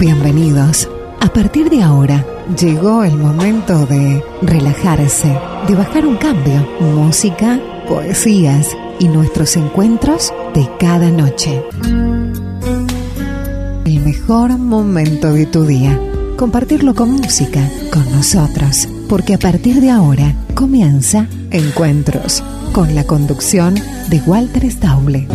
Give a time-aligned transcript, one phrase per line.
[0.00, 0.88] Bienvenidos.
[1.20, 2.24] A partir de ahora,
[2.58, 5.38] llegó el momento de relajarse,
[5.68, 6.66] de bajar un cambio.
[6.80, 8.68] Música, poesías
[8.98, 11.62] y nuestros encuentros de cada noche.
[13.84, 16.00] El mejor momento de tu día.
[16.38, 17.60] Compartirlo con música,
[17.92, 18.88] con nosotros.
[19.06, 22.42] Porque a partir de ahora comienza Encuentros,
[22.72, 23.74] con la conducción
[24.08, 25.28] de Walter Stauble.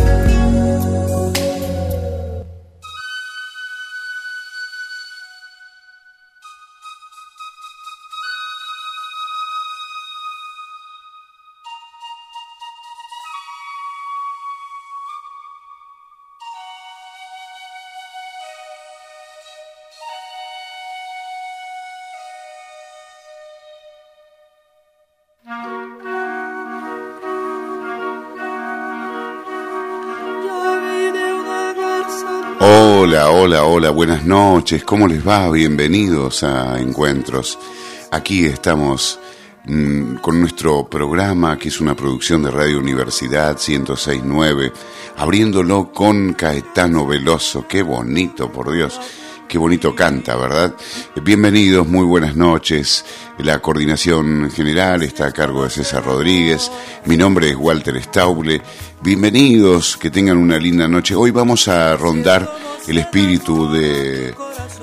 [33.18, 35.48] Hola, hola, buenas noches, ¿cómo les va?
[35.50, 37.58] Bienvenidos a Encuentros.
[38.10, 39.18] Aquí estamos
[39.64, 44.70] mm, con nuestro programa, que es una producción de Radio Universidad 1069,
[45.16, 47.66] abriéndolo con Caetano Veloso.
[47.66, 49.00] Qué bonito, por Dios.
[49.48, 50.74] Qué bonito canta, ¿verdad?
[51.22, 53.04] Bienvenidos, muy buenas noches.
[53.38, 56.70] La coordinación general está a cargo de César Rodríguez.
[57.04, 58.60] Mi nombre es Walter Stauble.
[59.02, 61.14] Bienvenidos, que tengan una linda noche.
[61.14, 62.52] Hoy vamos a rondar
[62.88, 64.34] el espíritu de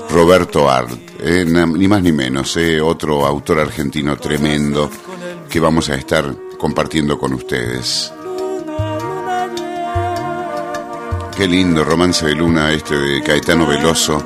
[0.10, 4.90] Roberto Art, eh, ni más ni menos, eh, otro autor argentino tremendo
[5.50, 8.14] que vamos a estar compartiendo con ustedes.
[11.36, 14.24] Qué lindo romance de luna este de Caetano Veloso.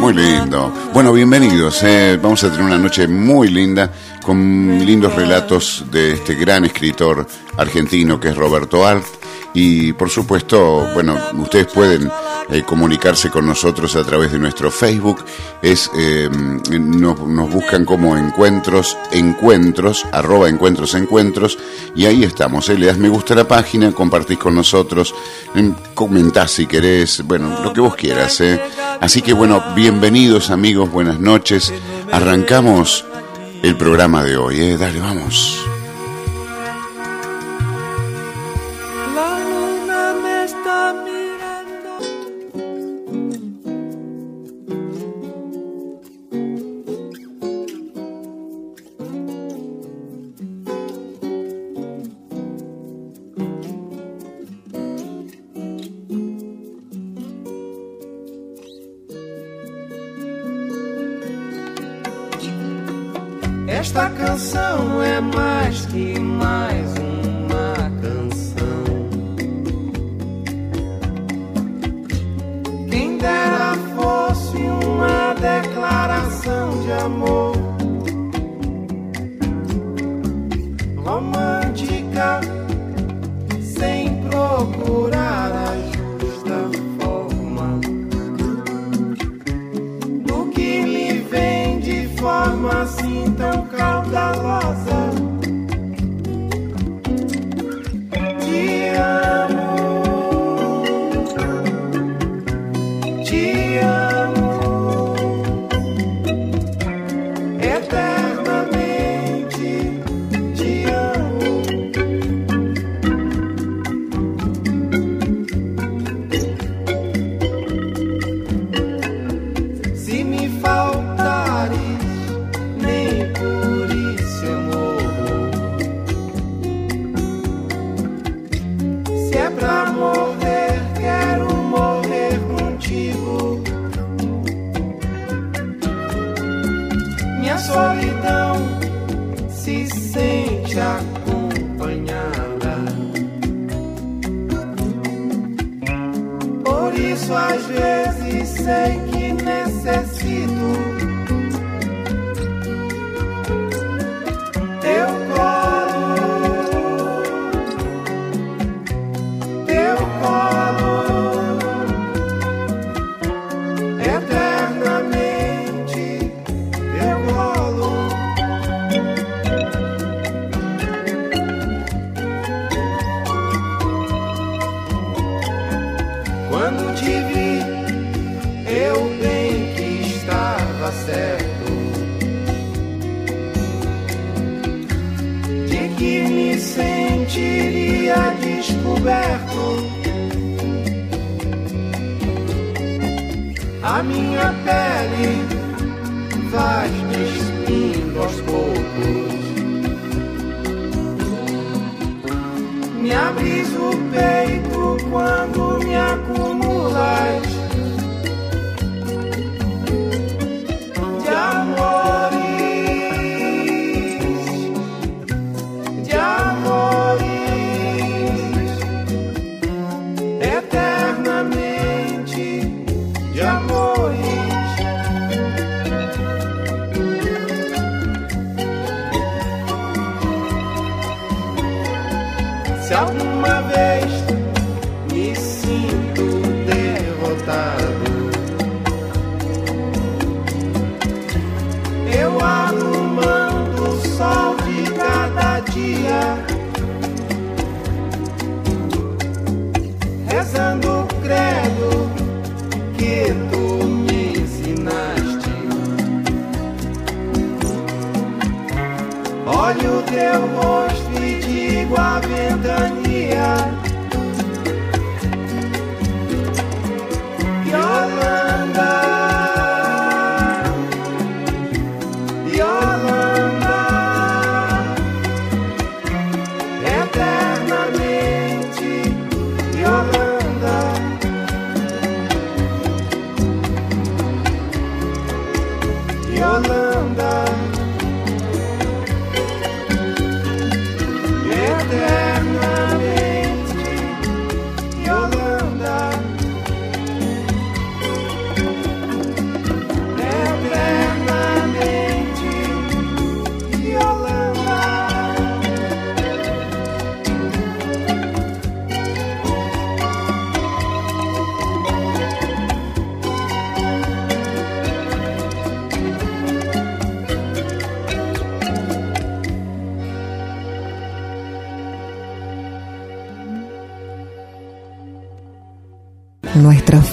[0.00, 0.72] Muy lindo.
[0.94, 1.82] Bueno, bienvenidos.
[1.82, 2.18] Eh.
[2.20, 3.92] Vamos a tener una noche muy linda
[4.24, 7.26] con lindos relatos de este gran escritor
[7.58, 9.04] argentino que es Roberto Art.
[9.52, 12.10] Y por supuesto, bueno, ustedes pueden
[12.50, 15.22] eh, comunicarse con nosotros a través de nuestro Facebook.
[15.60, 21.58] Es, eh, nos, buscan como encuentros, encuentros, arroba encuentros, encuentros.
[21.94, 22.70] Y ahí estamos.
[22.70, 25.14] Le das me gusta a la página, compartís con nosotros,
[25.92, 28.40] comentás si querés, bueno, lo que vos quieras.
[29.00, 31.72] Así que bueno, bienvenidos amigos, buenas noches.
[32.12, 33.06] Arrancamos
[33.62, 34.76] el programa de hoy, ¿eh?
[34.76, 35.69] Dale, vamos.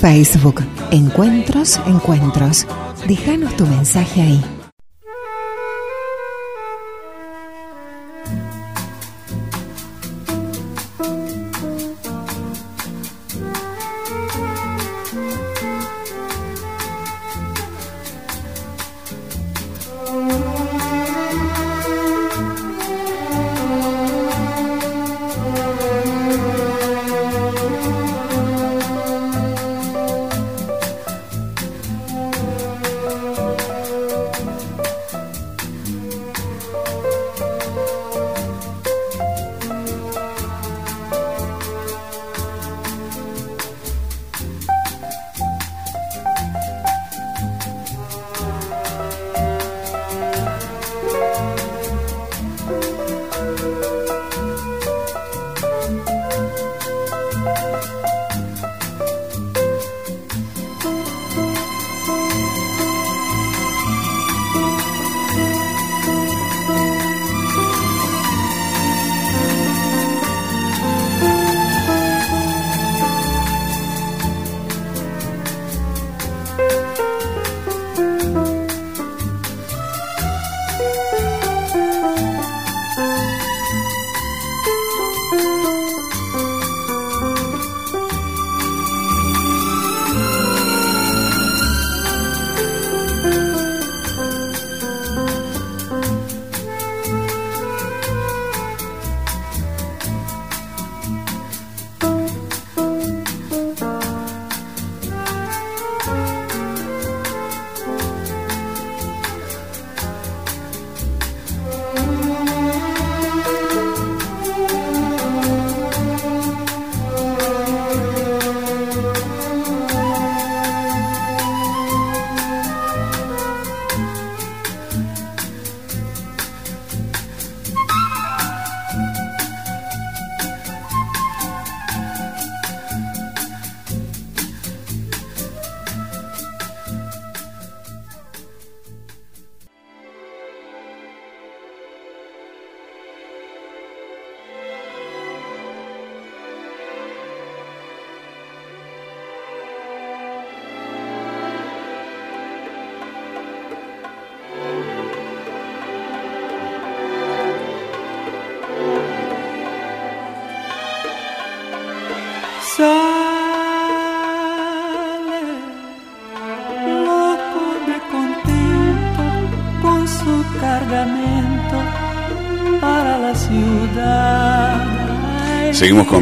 [0.08, 2.66] Facebook, Encuentros, Encuentros.
[3.10, 4.57] Déjanos tu mensaje ahí.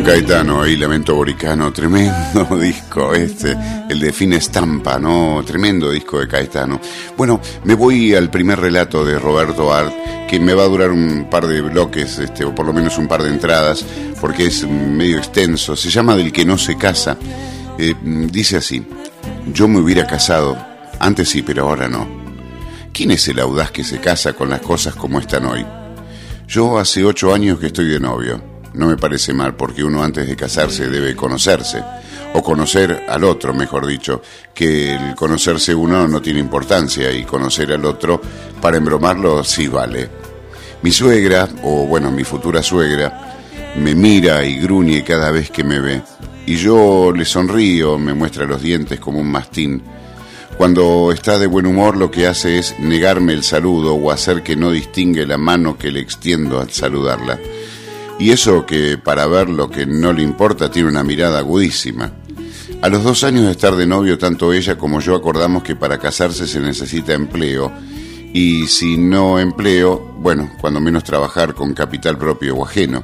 [0.06, 3.58] Caetano, ahí Lamento Boricano, tremendo disco este,
[3.90, 5.42] el de Fin Estampa, ¿no?
[5.44, 6.80] Tremendo disco de Caetano.
[7.18, 9.92] Bueno, me voy al primer relato de Roberto Art,
[10.30, 13.08] que me va a durar un par de bloques, este, o por lo menos un
[13.08, 13.84] par de entradas,
[14.22, 15.76] porque es medio extenso.
[15.76, 17.18] Se llama Del que no se casa.
[17.80, 17.96] Eh,
[18.32, 18.86] dice así,
[19.52, 20.56] yo me hubiera casado,
[21.00, 22.08] antes sí, pero ahora no.
[22.94, 25.66] ¿Quién es el audaz que se casa con las cosas como están hoy?
[26.48, 30.28] Yo hace ocho años que estoy de novio no me parece mal, porque uno antes
[30.28, 31.84] de casarse debe conocerse,
[32.34, 34.22] o conocer al otro, mejor dicho,
[34.54, 38.22] que el conocerse uno no tiene importancia y conocer al otro,
[38.62, 40.10] para embromarlo, sí vale.
[40.82, 43.36] Mi suegra, o bueno, mi futura suegra,
[43.78, 46.02] me mira y gruñe cada vez que me ve,
[46.46, 49.82] y yo le sonrío, me muestra los dientes como un mastín.
[50.58, 54.56] Cuando está de buen humor lo que hace es negarme el saludo o hacer que
[54.56, 57.40] no distingue la mano que le extiendo al saludarla.
[58.18, 62.12] Y eso que para ver lo que no le importa tiene una mirada agudísima.
[62.82, 65.98] A los dos años de estar de novio, tanto ella como yo acordamos que para
[65.98, 67.72] casarse se necesita empleo.
[68.34, 73.04] Y si no empleo, bueno, cuando menos trabajar con capital propio o ajeno.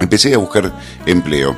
[0.00, 0.72] Empecé a buscar
[1.06, 1.56] empleo.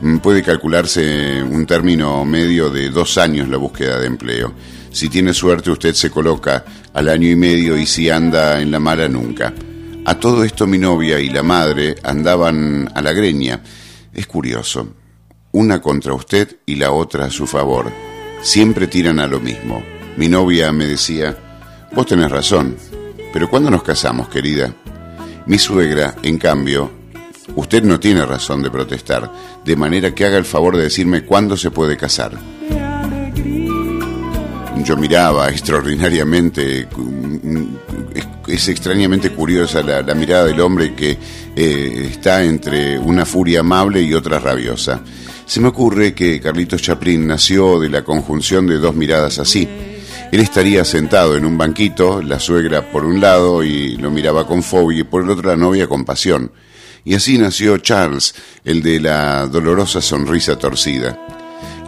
[0.00, 4.52] Mm, puede calcularse un término medio de dos años la búsqueda de empleo.
[4.90, 6.64] Si tiene suerte usted se coloca
[6.94, 9.52] al año y medio y si anda en la mala nunca.
[10.08, 13.60] A todo esto mi novia y la madre andaban a la greña.
[14.14, 14.94] Es curioso.
[15.52, 17.92] Una contra usted y la otra a su favor.
[18.40, 19.82] Siempre tiran a lo mismo.
[20.16, 21.36] Mi novia me decía,
[21.92, 22.74] vos tenés razón,
[23.34, 24.74] pero ¿cuándo nos casamos, querida?
[25.44, 26.90] Mi suegra, en cambio,
[27.54, 29.30] usted no tiene razón de protestar,
[29.62, 32.32] de manera que haga el favor de decirme cuándo se puede casar.
[34.84, 36.88] Yo miraba extraordinariamente
[38.48, 41.16] es extrañamente curiosa la, mirada del hombre que
[41.54, 45.02] eh, está entre una furia amable y otra rabiosa.
[45.46, 49.68] Se me ocurre que Carlitos Chaplin nació de la conjunción de dos miradas así.
[50.30, 54.62] Él estaría sentado en un banquito, la suegra por un lado y lo miraba con
[54.62, 56.52] fobia y por el otro la novia con pasión.
[57.04, 61.18] Y así nació Charles, el de la dolorosa sonrisa torcida.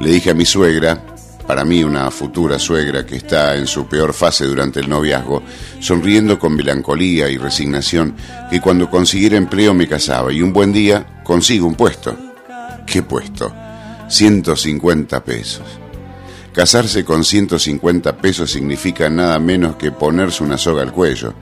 [0.01, 1.05] Le dije a mi suegra,
[1.51, 5.43] para mí una futura suegra que está en su peor fase durante el noviazgo,
[5.81, 8.15] sonriendo con melancolía y resignación,
[8.49, 12.17] que cuando consiguiera empleo me casaba y un buen día consigo un puesto.
[12.87, 13.53] ¿Qué puesto?
[14.07, 15.65] 150 pesos.
[16.55, 21.35] Casarse con 150 pesos significa nada menos que ponerse una soga al cuello.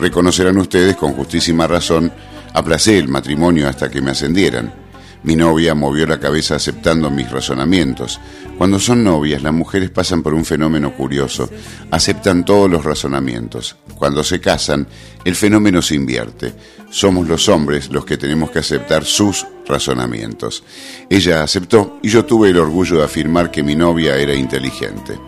[0.00, 2.12] Reconocerán ustedes con justísima razón,
[2.54, 4.83] aplacé el matrimonio hasta que me ascendieran.
[5.24, 8.20] Mi novia movió la cabeza aceptando mis razonamientos.
[8.58, 11.48] Cuando son novias, las mujeres pasan por un fenómeno curioso.
[11.90, 13.74] Aceptan todos los razonamientos.
[13.96, 14.86] Cuando se casan,
[15.24, 16.52] el fenómeno se invierte.
[16.90, 20.62] Somos los hombres los que tenemos que aceptar sus razonamientos.
[21.08, 25.18] Ella aceptó y yo tuve el orgullo de afirmar que mi novia era inteligente.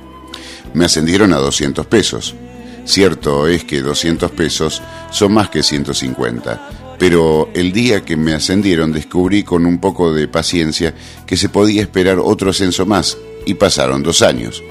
[0.74, 2.34] Me ascendieron a 200 pesos.
[2.84, 8.92] Cierto es que 200 pesos son más que 150 pero el día que me ascendieron
[8.92, 10.94] descubrí con un poco de paciencia
[11.26, 14.62] que se podía esperar otro ascenso más, y pasaron dos años.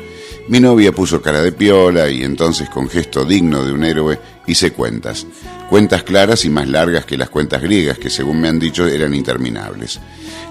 [0.47, 4.71] Mi novia puso cara de piola y entonces con gesto digno de un héroe hice
[4.71, 5.25] cuentas.
[5.69, 9.15] Cuentas claras y más largas que las cuentas griegas que según me han dicho eran
[9.15, 9.99] interminables.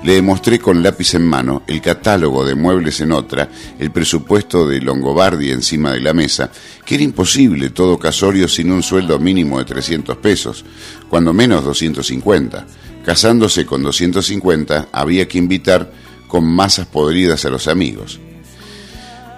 [0.04, 4.82] Le demostré con lápiz en mano el catálogo de muebles en otra, el presupuesto de
[4.82, 6.50] Longobardi encima de la mesa,
[6.84, 10.62] que era imposible todo casorio sin un sueldo mínimo de 300 pesos,
[11.08, 12.66] cuando menos 250.
[13.02, 15.90] Casándose con 250 había que invitar
[16.28, 18.20] con masas podridas a los amigos.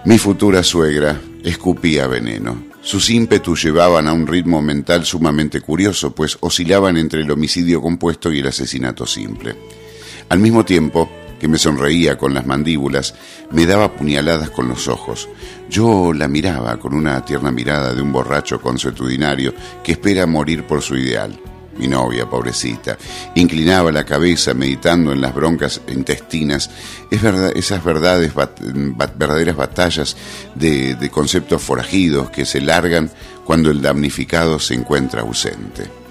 [0.05, 2.65] Mi futura suegra escupía veneno.
[2.83, 8.33] Sus ímpetus llevaban a un ritmo mental sumamente curioso, pues oscilaban entre el homicidio compuesto
[8.33, 9.55] y el asesinato simple.
[10.29, 13.15] Al mismo tiempo que me sonreía con las mandíbulas,
[13.51, 15.29] me daba puñaladas con los ojos.
[15.69, 19.55] Yo la miraba con una tierna mirada de un borracho consuetudinario
[19.85, 21.39] que espera morir por su ideal
[21.79, 22.97] mi novia, pobrecita,
[23.35, 26.71] inclinaba la cabeza meditando en las broncas intestinas,
[27.11, 30.17] es verdad, esas verdades, verdaderas batallas
[30.55, 33.11] de, de conceptos forajidos que se largan
[33.45, 36.06] cuando el damnificado se encuentra ausente.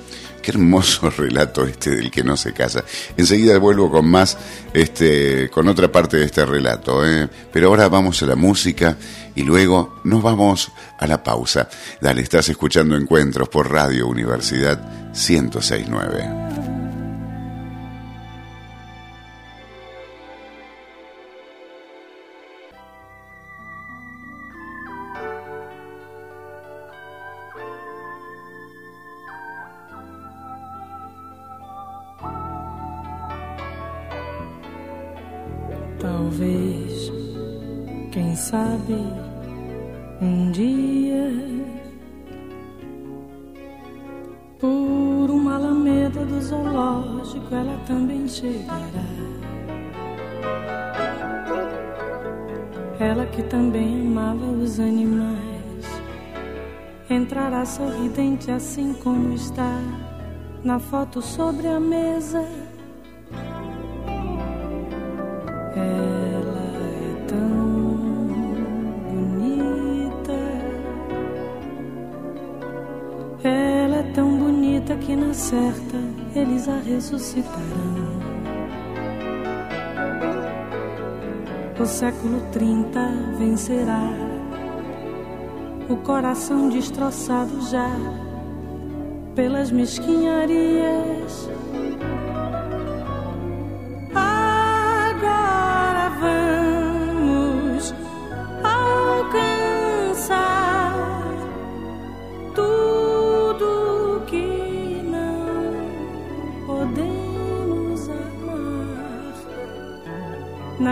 [0.45, 2.83] Qué hermoso relato este del que no se casa.
[3.17, 4.37] Enseguida vuelvo con más,
[4.75, 7.03] este, con otra parte de este relato.
[7.03, 7.27] ¿eh?
[7.51, 8.95] Pero ahora vamos a la música
[9.33, 11.67] y luego nos vamos a la pausa.
[11.99, 16.44] Dale, estás escuchando Encuentros por Radio Universidad 1069.
[36.25, 37.13] Talvez,
[38.11, 38.95] quem sabe,
[40.19, 41.31] um dia,
[44.59, 49.05] por uma alameda do zoológico, ela também chegará.
[52.99, 55.85] Ela que também amava os animais,
[57.07, 59.79] entrará sorridente assim como está
[60.63, 62.43] na foto sobre a mesa.
[65.75, 66.14] Ela
[73.47, 75.97] Ela é tão bonita que na certa
[76.33, 78.15] eles a ressuscitarão.
[81.79, 82.99] O século 30
[83.37, 84.01] vencerá
[85.87, 87.91] o coração destroçado já
[89.35, 91.47] pelas mesquinharias.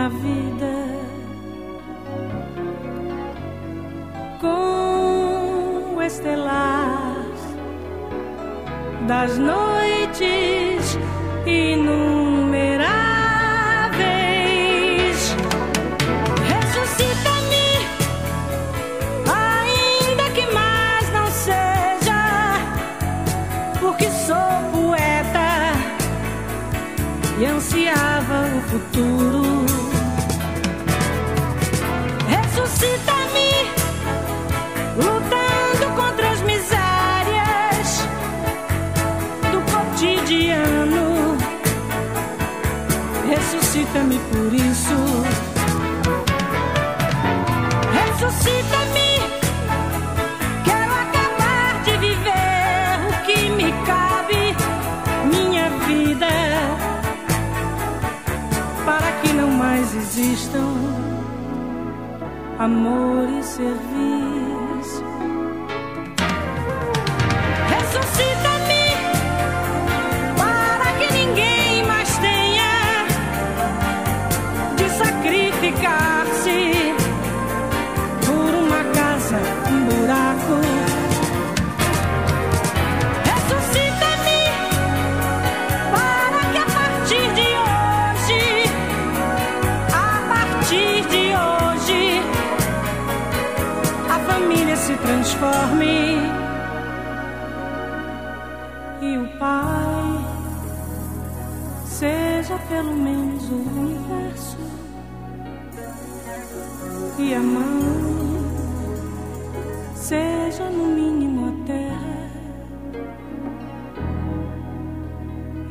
[0.08, 0.74] Vida.
[4.40, 7.14] Com o estelar
[9.06, 10.98] das noites
[11.46, 13.04] inumeráveis.
[24.26, 24.36] Sou
[24.72, 25.74] poeta
[27.38, 29.53] e ansiava o futuro.
[32.84, 33.50] Ressuscita-me,
[34.96, 37.88] lutando contra as misérias
[39.50, 41.38] do cotidiano.
[43.26, 44.98] Ressuscita-me por isso.
[47.90, 49.08] Ressuscita-me.
[50.64, 50.94] Quero
[62.64, 64.13] amor e serviço.
[95.44, 96.16] Se transforme.
[99.02, 100.24] E o Pai
[101.84, 104.58] seja pelo menos o universo.
[107.18, 107.64] E a mãe
[109.94, 112.30] seja no mínimo a terra,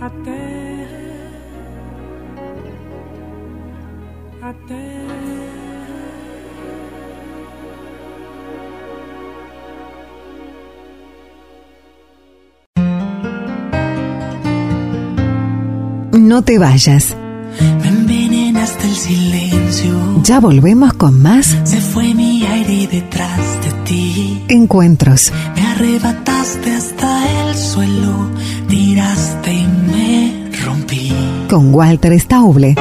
[0.02, 1.30] a terra,
[4.42, 5.13] a terra.
[16.14, 17.16] No te vayas.
[17.82, 20.22] Me envenenaste el silencio.
[20.24, 24.44] Ya volvemos con más Se fue mi aire detrás de ti.
[24.48, 25.32] encuentros.
[25.56, 28.30] Me arrebataste hasta el suelo.
[28.68, 31.12] Tiraste y me rompí.
[31.50, 32.76] con Walter Stauble.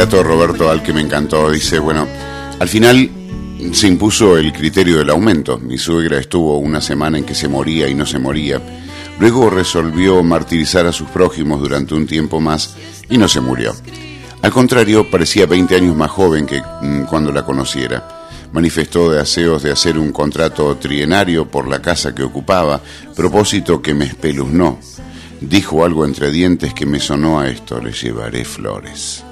[0.00, 1.50] Relato de Roberto Al que me encantó.
[1.50, 2.08] Dice, bueno,
[2.58, 3.10] al final
[3.70, 5.58] se impuso el criterio del aumento.
[5.58, 8.62] Mi suegra estuvo una semana en que se moría y no se moría.
[9.18, 12.76] Luego resolvió martirizar a sus prójimos durante un tiempo más
[13.10, 13.74] y no se murió.
[14.40, 18.26] Al contrario, parecía 20 años más joven que mm, cuando la conociera.
[18.54, 22.80] Manifestó deseos de hacer un contrato trienario por la casa que ocupaba,
[23.14, 24.78] propósito que me espeluznó.
[25.42, 29.24] Dijo algo entre dientes que me sonó a esto, le llevaré flores.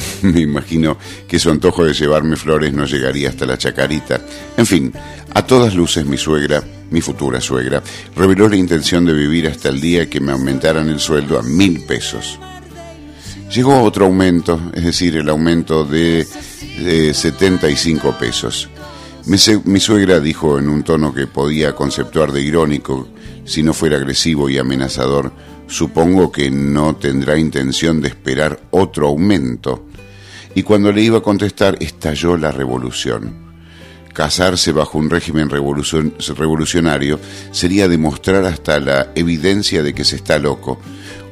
[0.22, 4.20] me imagino que su antojo de llevarme flores no llegaría hasta la chacarita.
[4.56, 4.92] En fin,
[5.34, 7.82] a todas luces mi suegra, mi futura suegra,
[8.14, 11.84] reveló la intención de vivir hasta el día que me aumentaran el sueldo a mil
[11.84, 12.38] pesos.
[13.52, 16.26] Llegó otro aumento, es decir, el aumento de,
[16.80, 18.68] de 75 pesos.
[19.26, 23.08] Mi, suegra dijo en un tono que podía conceptuar de irónico,
[23.44, 25.32] si no fuera agresivo y amenazador,
[25.66, 29.86] supongo que no tendrá intención de esperar otro aumento.
[30.54, 33.44] Y cuando le iba a contestar, estalló la revolución.
[34.12, 40.38] Casarse bajo un régimen revolucion- revolucionario sería demostrar hasta la evidencia de que se está
[40.38, 40.80] loco,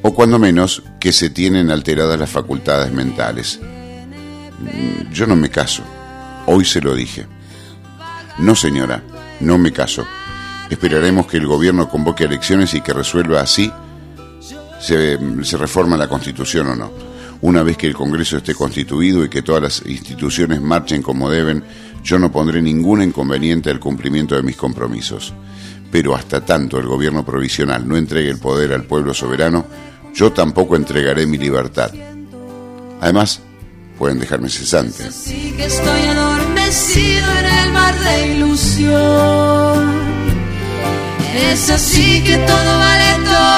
[0.03, 3.59] o cuando menos que se tienen alteradas las facultades mentales.
[3.63, 5.83] Mm, Yo no me caso,
[6.47, 7.27] hoy se lo dije.
[8.39, 9.03] No señora,
[9.41, 10.05] no me caso.
[10.69, 13.73] Esperaremos que el gobierno convoque elecciones y que resuelva así
[14.85, 16.93] se, reforma la constitución o no.
[17.41, 21.65] Una vez que el Congreso esté constituido y que todas las instituciones marchen como deben,
[22.03, 25.33] yo no pondré ningún inconveniente al cumplimiento de mis compromisos.
[25.91, 29.67] Pero hasta tanto el gobierno provisional no entregue el poder al pueblo soberano,
[30.15, 31.91] yo tampoco entregaré mi libertad.
[33.01, 33.41] Además,
[33.99, 35.05] pueden dejarme cesante.
[35.57, 40.05] Que estoy adormecido en el mar de ilusión.
[41.35, 43.54] Es así que todo vale todo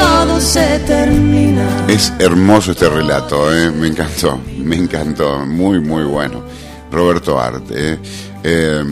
[0.00, 1.86] todo se termina.
[1.88, 3.70] Es hermoso este relato, ¿eh?
[3.70, 6.42] me encantó, me encantó, muy, muy bueno.
[6.90, 7.70] Roberto Art.
[7.70, 7.98] ¿eh?
[8.42, 8.82] Eh,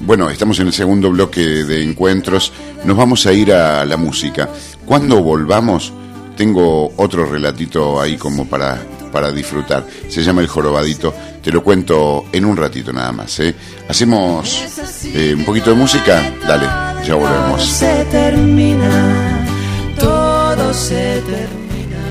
[0.00, 2.52] bueno, estamos en el segundo bloque de encuentros,
[2.84, 4.48] nos vamos a ir a la música.
[4.84, 5.92] Cuando volvamos,
[6.36, 8.78] tengo otro relatito ahí como para,
[9.12, 9.86] para disfrutar.
[10.08, 13.38] Se llama El Jorobadito, te lo cuento en un ratito nada más.
[13.40, 13.54] ¿eh?
[13.88, 14.64] Hacemos
[15.04, 16.66] eh, un poquito de música, dale,
[17.06, 17.64] ya volvemos.
[17.64, 19.35] se termina,
[20.54, 22.04] todo se termina,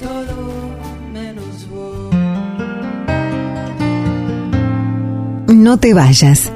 [0.00, 0.36] todo
[1.12, 2.14] menos vos.
[5.54, 6.50] No te vayas.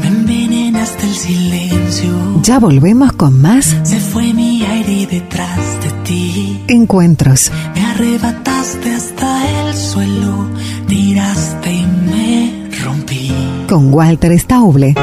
[0.00, 2.10] Me envenenaste el silencio.
[2.42, 6.62] Ya volvemos con más Se fue mi aire detrás de ti.
[6.68, 7.50] encuentros.
[7.74, 10.48] Me arrebataste hasta el suelo.
[10.86, 13.32] Tiraste y me rompí.
[13.68, 14.94] con Walter Stauble.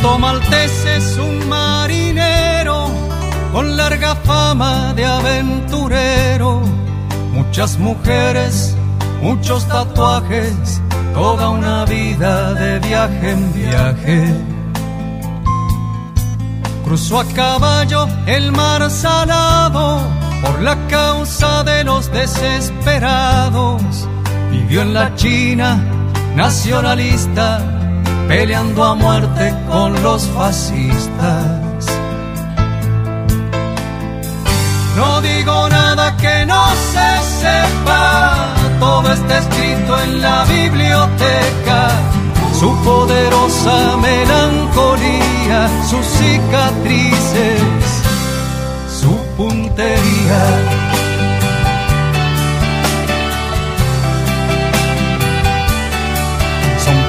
[0.00, 2.88] Puerto Maltés es un marinero
[3.52, 6.62] con larga fama de aventurero.
[7.34, 8.74] Muchas mujeres,
[9.20, 10.80] muchos tatuajes,
[11.12, 14.34] toda una vida de viaje en viaje.
[16.82, 20.00] Cruzó a caballo el mar salado
[20.40, 23.82] por la causa de los desesperados.
[24.50, 25.78] Vivió en la China
[26.34, 27.69] nacionalista,
[28.30, 31.84] peleando a muerte con los fascistas.
[34.96, 41.90] No digo nada que no se sepa, todo está escrito en la biblioteca.
[42.60, 47.60] Su poderosa melancolía, sus cicatrices,
[49.00, 50.79] su puntería.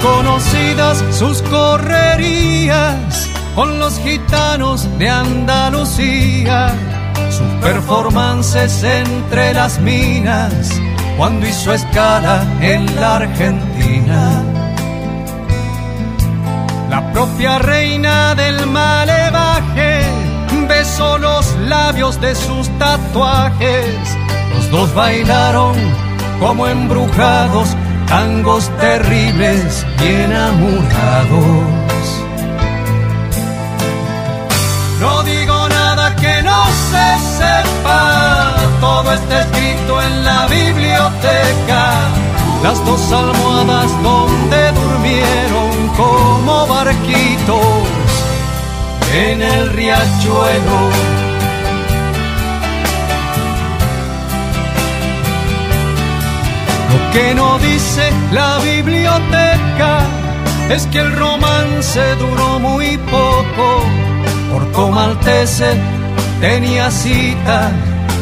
[0.01, 6.73] Conocidas sus correrías con los gitanos de Andalucía,
[7.29, 10.71] sus performances entre las minas
[11.17, 14.43] cuando hizo escala en la Argentina.
[16.89, 20.01] La propia reina del malevaje
[20.67, 24.17] besó los labios de sus tatuajes.
[24.55, 25.75] Los dos bailaron
[26.39, 27.75] como embrujados,
[28.11, 32.03] tangos terribles y enamorados.
[34.99, 37.07] No digo nada que no se
[37.39, 41.83] sepa, todo está escrito en la biblioteca.
[42.61, 47.87] Las dos almohadas donde durmieron como barquitos
[49.13, 51.20] en el riachuelo
[57.11, 59.99] que no dice la biblioteca
[60.69, 63.83] es que el romance duró muy poco.
[64.51, 65.73] Porto Maltese
[66.39, 67.71] tenía cita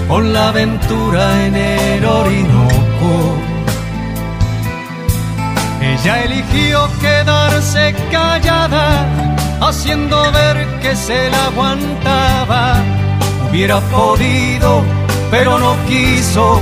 [0.08, 3.38] con la aventura en el Orinoco.
[5.82, 9.06] Ella eligió quedarse callada,
[9.62, 12.78] haciendo ver que se la aguantaba.
[13.50, 14.84] Hubiera podido,
[15.32, 16.62] pero no quiso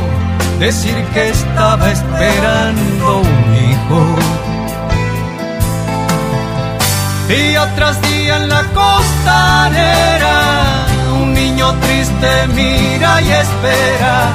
[0.60, 4.02] decir que estaba esperando un hijo.
[7.28, 10.38] Día tras día en la costanera,
[11.22, 14.30] un niño triste mira y espera,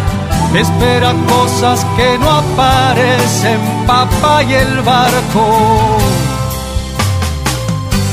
[0.54, 5.98] espera cosas que no aparecen, papá y el barco.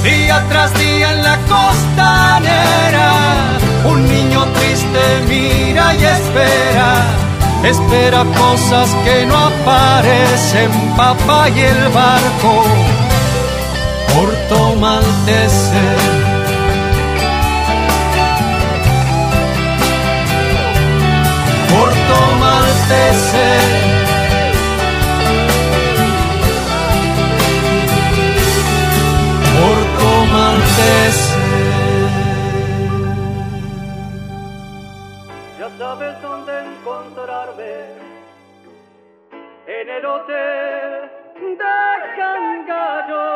[0.04, 3.12] Día tras día en la costanera,
[3.86, 7.19] un niño triste mira y espera,
[7.64, 12.64] espera cosas que no aparecen, papá y el barco.
[14.14, 15.86] Porto Maltese.
[21.70, 23.50] Porto Maltese.
[29.56, 31.29] Porto Maltese.
[39.70, 43.28] En el hotel de Cangallo.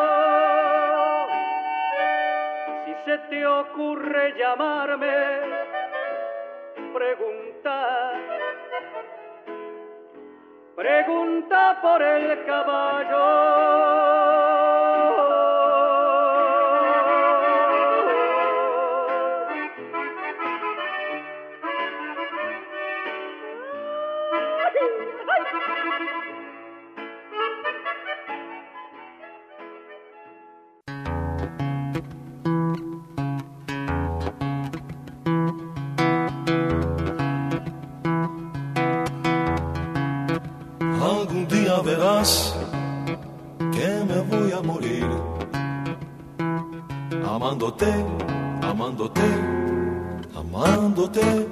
[2.85, 5.13] Si se te ocurre llamarme,
[6.91, 8.13] pregunta,
[10.75, 13.93] pregunta por el caballo.
[47.63, 47.93] Amándote,
[48.61, 49.21] amándote,
[50.35, 51.47] amándote.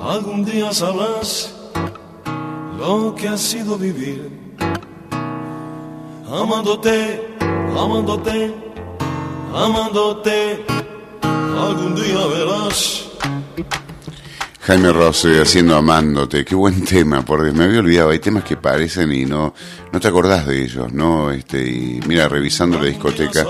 [0.00, 1.52] Algún día sabrás
[2.78, 4.46] lo que ha sido vivir
[6.30, 7.36] amándote,
[7.76, 8.54] amándote,
[9.54, 10.64] amándote.
[11.22, 13.05] Algún día verás.
[14.66, 18.56] Jaime Rose haciendo Amándote, qué buen tema, por Dios, me había olvidado, hay temas que
[18.56, 19.54] parecen y no,
[19.92, 21.30] no te acordás de ellos, ¿no?
[21.30, 23.46] Este, y mira, revisando la discoteca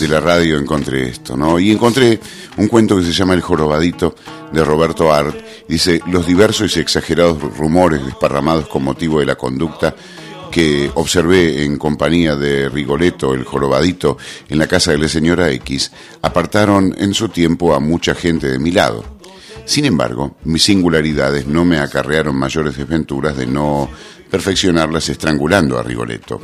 [0.00, 1.60] de la radio encontré esto, ¿no?
[1.60, 2.18] Y encontré
[2.56, 4.16] un cuento que se llama El Jorobadito
[4.52, 5.36] de Roberto Art,
[5.68, 9.94] dice, los diversos y exagerados rumores desparramados con motivo de la conducta
[10.50, 15.92] que observé en compañía de Rigoletto, el jorobadito, en la casa de la señora X,
[16.22, 19.15] apartaron en su tiempo a mucha gente de mi lado.
[19.66, 23.90] Sin embargo, mis singularidades no me acarrearon mayores desventuras de no
[24.30, 26.40] perfeccionarlas estrangulando a Rigoletto.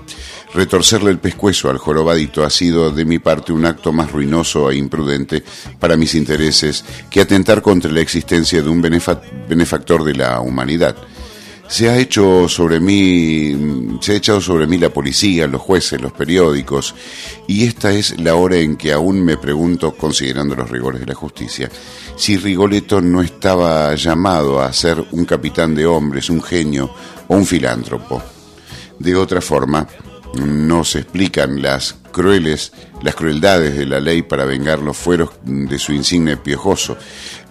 [0.54, 4.76] Retorcerle el pescuezo al jorobadito ha sido de mi parte un acto más ruinoso e
[4.76, 5.42] imprudente
[5.78, 10.96] para mis intereses que atentar contra la existencia de un benefa- benefactor de la humanidad.
[11.72, 16.12] Se ha hecho sobre mí, se ha echado sobre mí la policía, los jueces, los
[16.12, 16.94] periódicos,
[17.46, 21.14] y esta es la hora en que aún me pregunto, considerando los rigores de la
[21.14, 21.70] justicia,
[22.14, 26.90] si Rigoletto no estaba llamado a ser un capitán de hombres, un genio
[27.26, 28.22] o un filántropo.
[28.98, 29.88] De otra forma,
[30.34, 35.78] no se explican las crueles, las crueldades de la ley para vengar los fueros de
[35.78, 36.96] su insigne piojoso,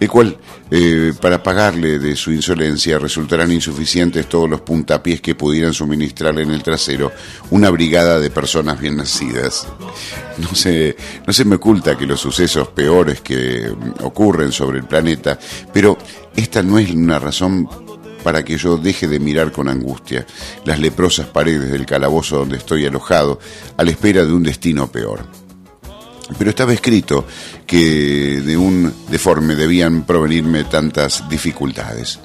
[0.00, 0.38] el cual,
[0.70, 6.52] eh, para pagarle de su insolencia, resultarán insuficientes todos los puntapiés que pudieran suministrarle en
[6.52, 7.12] el trasero
[7.50, 9.66] una brigada de personas bien nacidas.
[10.38, 15.38] No se, no se me oculta que los sucesos peores que ocurren sobre el planeta,
[15.72, 15.98] pero
[16.34, 17.68] esta no es una razón
[18.22, 20.26] para que yo deje de mirar con angustia
[20.64, 23.38] las leprosas paredes del calabozo donde estoy alojado
[23.76, 25.26] a la espera de un destino peor.
[26.38, 27.26] Pero estaba escrito
[27.66, 32.18] que de un deforme debían provenirme tantas dificultades.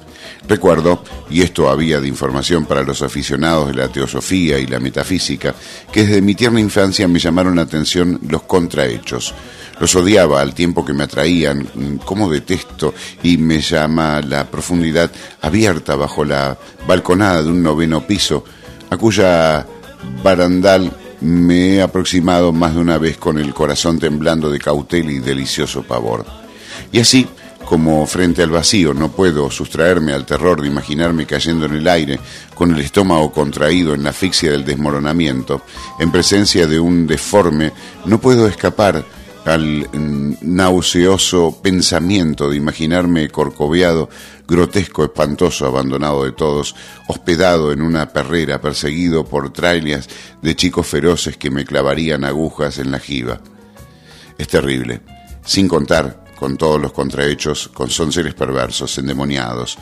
[0.48, 5.54] Recuerdo, y esto había de información para los aficionados de la teosofía y la metafísica,
[5.92, 9.34] que desde mi tierna infancia me llamaron la atención los contrahechos.
[9.80, 15.12] Los odiaba al tiempo que me atraían, como detesto, y me llama la profundidad
[15.42, 18.44] abierta bajo la balconada de un noveno piso,
[18.90, 19.66] a cuya
[20.24, 25.20] barandal me he aproximado más de una vez con el corazón temblando de cautela y
[25.20, 26.26] delicioso pavor.
[26.92, 27.28] Y así,
[27.68, 32.20] como frente al vacío no puedo sustraerme al terror de imaginarme cayendo en el aire,
[32.56, 35.63] con el estómago contraído en la asfixia del desmoronamiento,
[36.00, 37.74] en presencia de un deforme,
[38.06, 39.04] no puedo escapar
[39.48, 44.10] al mm, nauseoso pensamiento de imaginarme corcoveado,
[44.48, 46.76] grotesco, espantoso, abandonado de todos,
[47.08, 50.10] hospedado en una perrera, perseguido por trailias
[50.42, 53.40] de chicos feroces que me clavarían agujas en la jiba.
[54.38, 55.02] Es terrible,
[55.46, 59.78] sin contar con todos los contrahechos, con son seres perversos, endemoniados,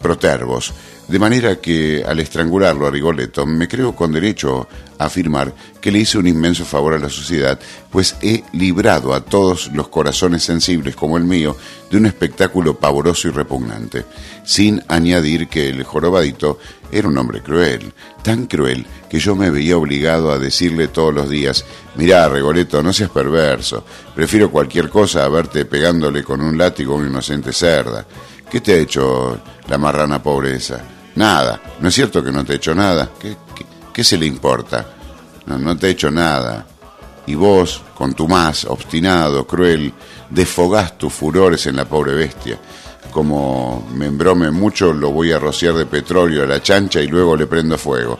[0.00, 0.72] protervos,
[1.08, 6.00] de manera que al estrangularlo a Rigoletto me creo con derecho a afirmar que le
[6.00, 7.58] hice un inmenso favor a la sociedad,
[7.90, 11.56] pues he librado a todos los corazones sensibles como el mío
[11.90, 14.04] de un espectáculo pavoroso y repugnante,
[14.44, 16.58] sin añadir que el jorobadito
[16.90, 21.28] era un hombre cruel, tan cruel que yo me veía obligado a decirle todos los
[21.28, 21.64] días,
[21.96, 26.96] mirá, Rigoletto, no seas perverso, prefiero cualquier cosa a verte pegándole con un látigo a
[26.96, 28.06] una inocente cerda.
[28.50, 30.80] ¿Qué te ha hecho la marrana pobreza?
[31.16, 31.60] Nada.
[31.80, 33.10] ¿No es cierto que no te he hecho nada?
[33.92, 34.86] ¿Qué, se le importa?
[35.46, 36.66] No, no te he hecho nada.
[37.26, 39.92] Y vos, con tu más obstinado, cruel,
[40.30, 42.58] desfogás tus furores en la pobre bestia.
[43.10, 47.36] Como me embrome mucho, lo voy a rociar de petróleo a la chancha y luego
[47.36, 48.18] le prendo fuego.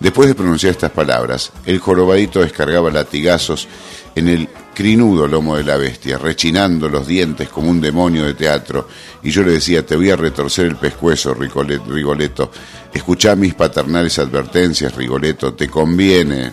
[0.00, 3.68] Después de pronunciar estas palabras, el jorobadito descargaba latigazos
[4.16, 8.88] en el crinudo lomo de la bestia, rechinando los dientes como un demonio de teatro,
[9.22, 12.50] y yo le decía, te voy a retorcer el pescuezo, Rigoletto,
[12.92, 16.52] escuchá mis paternales advertencias, Rigoletto, te conviene.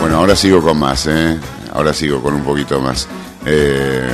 [0.00, 1.36] Bueno, ahora sigo con más, ¿eh?
[1.72, 3.08] Ahora sigo con un poquito más.
[3.44, 4.08] Eh,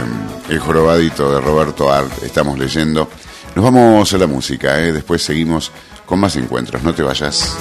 [0.48, 3.08] el jorobadito de Roberto Art, estamos leyendo.
[3.54, 4.92] Nos vamos a la música, ¿eh?
[4.92, 5.70] Después seguimos
[6.06, 7.56] con más encuentros, no te vayas.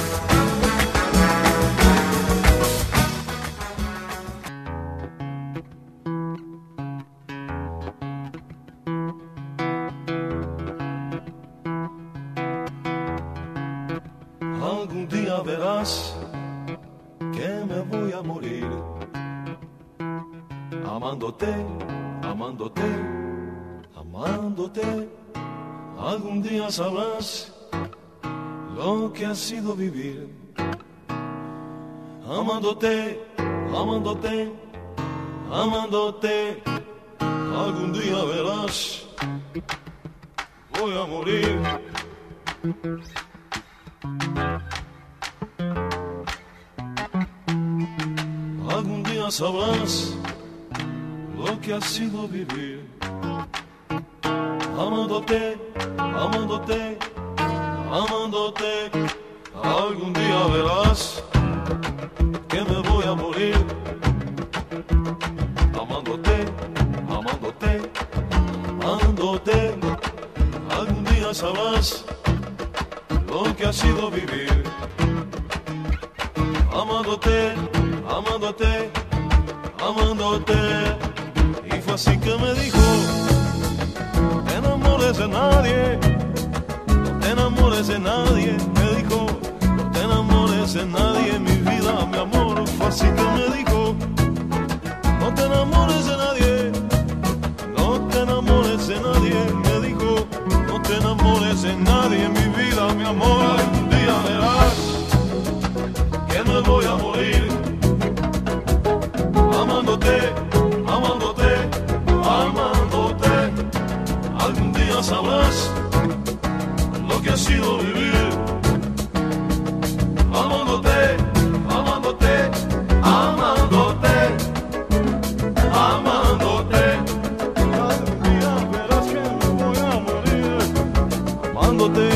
[131.72, 132.10] Amándote,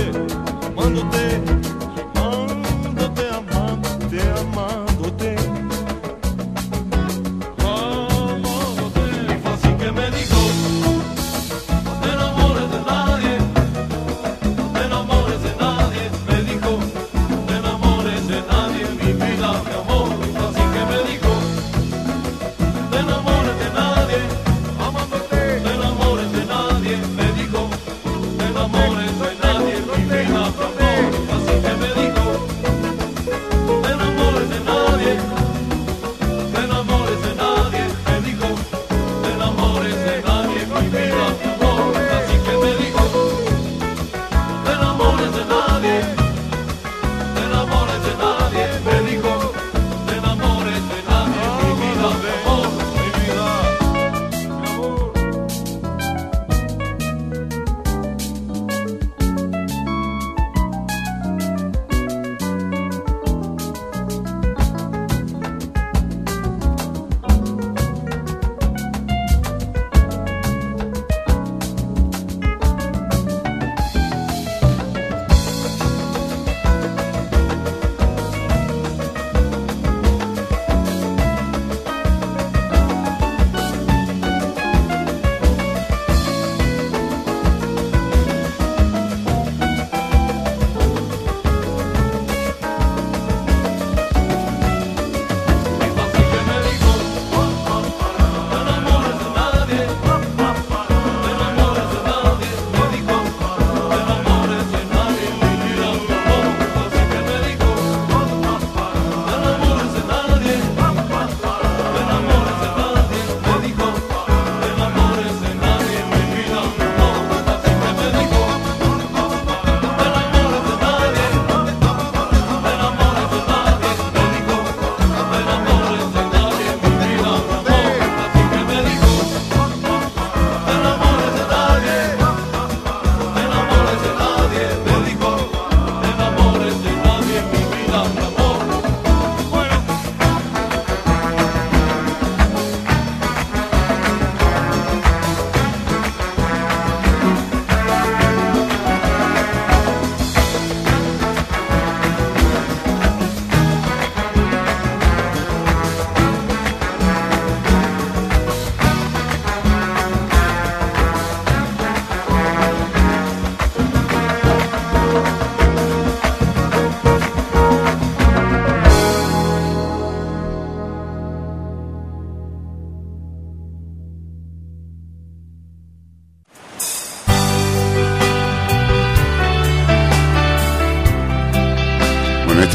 [0.68, 1.42] amándote,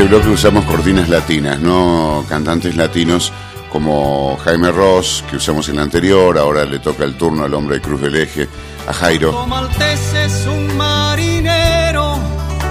[0.00, 3.34] este bloque usamos cortinas latinas, no cantantes latinos
[3.70, 7.76] como Jaime Ross, que usamos en la anterior, ahora le toca el turno al hombre
[7.76, 8.48] de Cruz del Eje,
[8.88, 9.46] a Jairo.
[9.46, 12.18] Maltés es un marinero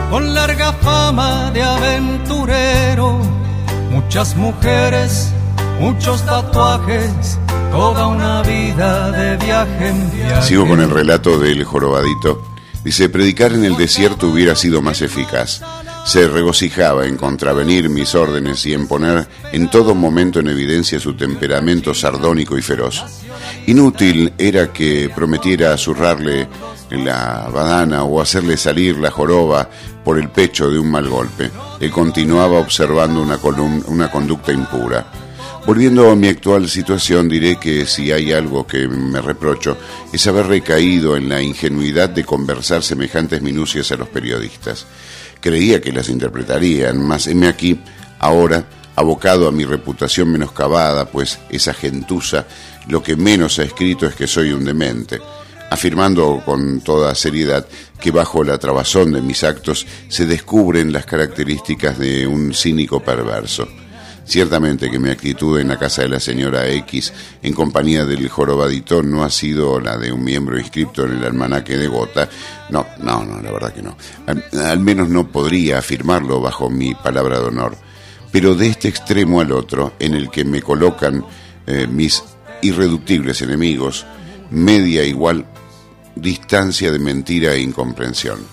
[0.09, 3.19] con larga fama de aventurero,
[3.91, 5.31] muchas mujeres,
[5.79, 7.37] muchos tatuajes,
[7.71, 10.47] toda una vida de viaje en viaje.
[10.47, 12.41] Sigo con el relato del jorobadito.
[12.83, 15.61] Dice, predicar en el desierto hubiera sido más eficaz.
[16.09, 21.13] Se regocijaba en contravenir mis órdenes y en poner en todo momento en evidencia su
[21.13, 23.05] temperamento sardónico y feroz.
[23.67, 26.47] Inútil era que prometiera zurrarle
[26.89, 29.69] la badana o hacerle salir la joroba
[30.03, 31.51] por el pecho de un mal golpe.
[31.79, 33.37] Él continuaba observando una,
[33.85, 35.05] una conducta impura.
[35.67, 39.77] Volviendo a mi actual situación, diré que si hay algo que me reprocho
[40.11, 44.87] es haber recaído en la ingenuidad de conversar semejantes minucias a los periodistas.
[45.41, 47.79] Creía que las interpretarían, mas heme aquí,
[48.19, 48.65] ahora,
[48.95, 52.45] abocado a mi reputación menoscabada, pues esa gentuza
[52.87, 55.19] lo que menos ha escrito es que soy un demente,
[55.69, 57.65] afirmando con toda seriedad
[57.99, 63.67] que bajo la trabazón de mis actos se descubren las características de un cínico perverso.
[64.29, 67.11] Ciertamente que mi actitud en la casa de la señora X
[67.41, 71.75] en compañía del jorobadito no ha sido la de un miembro inscrito en el almanaque
[71.75, 72.29] de Gota.
[72.69, 73.97] No, no, no, la verdad que no.
[74.27, 77.75] Al, menos no podría afirmarlo bajo mi palabra de honor.
[78.31, 81.25] Pero de este extremo al otro, en el que me colocan
[81.65, 82.23] eh, mis
[82.61, 84.05] irreductibles enemigos,
[84.51, 85.43] media igual
[86.15, 88.45] distancia de mentira e incomprensión.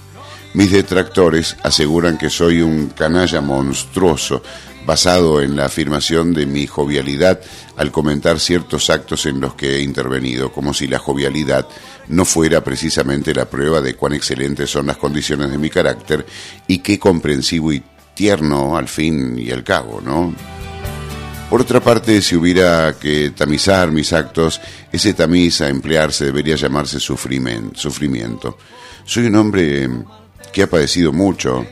[0.55, 4.43] Mis detractores aseguran que soy un canalla monstruoso,
[4.87, 7.41] basado en la afirmación de mi jovialidad
[7.77, 11.67] al comentar ciertos actos en los que he intervenido, como si la jovialidad
[12.09, 16.25] no fuera precisamente la prueba de cuán excelentes son las condiciones de mi carácter
[16.69, 17.83] y qué comprensivo y
[18.15, 20.35] tierno al fin y al cabo, ¿no?
[21.51, 24.61] Por otra parte, si hubiera que tamizar mis actos,
[24.91, 28.59] ese tamiz a emplearse debería llamarse sufrimiento.
[29.05, 29.89] Soy un hombre
[30.53, 31.65] que ha padecido mucho.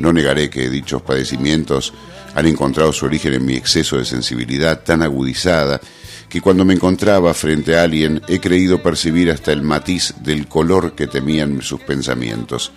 [0.00, 1.92] No negaré que dichos padecimientos
[2.36, 5.80] han encontrado su origen en mi exceso de sensibilidad tan agudizada
[6.28, 10.94] que cuando me encontraba frente a alguien he creído percibir hasta el matiz del color
[10.94, 12.72] que temían sus pensamientos.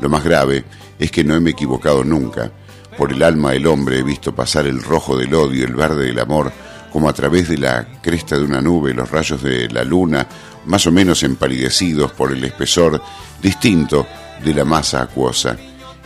[0.00, 0.64] Lo más grave
[0.98, 2.52] es que no me he equivocado nunca.
[2.98, 6.18] Por el alma del hombre he visto pasar el rojo del odio, el verde del
[6.18, 6.52] amor,
[6.92, 10.26] como a través de la cresta de una nube los rayos de la luna,
[10.66, 13.00] más o menos empalidecidos por el espesor
[13.40, 14.06] distinto
[14.44, 15.56] de la masa acuosa,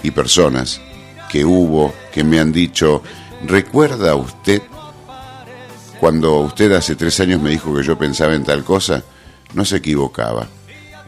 [0.00, 0.80] y personas
[1.34, 3.02] que hubo que me han dicho,
[3.44, 4.62] ¿recuerda usted
[5.98, 9.02] cuando usted hace tres años me dijo que yo pensaba en tal cosa?
[9.52, 10.46] No se equivocaba.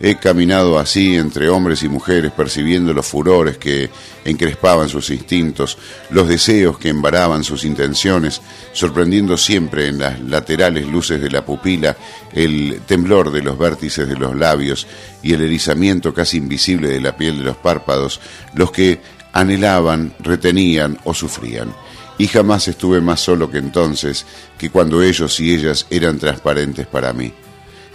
[0.01, 3.89] He caminado así entre hombres y mujeres, percibiendo los furores que
[4.25, 5.79] encrespaban sus instintos,
[6.11, 11.97] los deseos que embaraban sus intenciones, sorprendiendo siempre en las laterales luces de la pupila
[12.33, 14.89] el temblor de los vértices de los labios
[15.23, 18.21] y el erizamiento casi invisible de la piel de los párpados,
[18.55, 19.01] los que
[19.37, 21.73] anhelaban, retenían o sufrían.
[22.17, 24.25] Y jamás estuve más solo que entonces,
[24.57, 27.33] que cuando ellos y ellas eran transparentes para mí.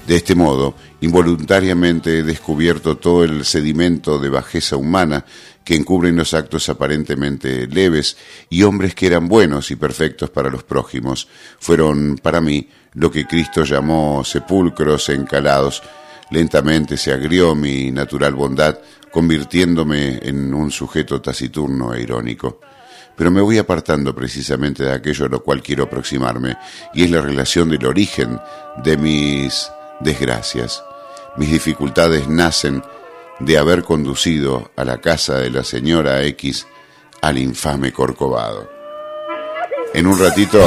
[0.05, 5.25] De este modo, involuntariamente he descubierto todo el sedimento de bajeza humana
[5.63, 8.17] que encubren los actos aparentemente leves
[8.49, 11.27] y hombres que eran buenos y perfectos para los prójimos.
[11.59, 15.81] Fueron para mí lo que Cristo llamó sepulcros encalados.
[16.29, 18.77] Lentamente se agrió mi natural bondad
[19.11, 22.59] convirtiéndome en un sujeto taciturno e irónico.
[23.15, 26.57] Pero me voy apartando precisamente de aquello a lo cual quiero aproximarme,
[26.93, 28.39] y es la relación del origen
[28.83, 30.83] de mis desgracias.
[31.37, 32.81] Mis dificultades nacen
[33.39, 36.65] de haber conducido a la casa de la señora X
[37.21, 38.69] al infame Corcovado.
[39.93, 40.59] En un ratito,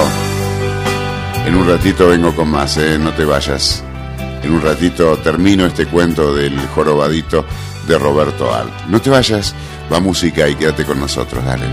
[1.46, 2.98] en un ratito vengo con más, ¿eh?
[2.98, 3.82] no te vayas.
[4.42, 7.46] En un ratito termino este cuento del jorobadito
[7.86, 8.72] de Roberto Alt.
[8.88, 9.54] No te vayas,
[9.92, 11.66] va música y quédate con nosotros, dale.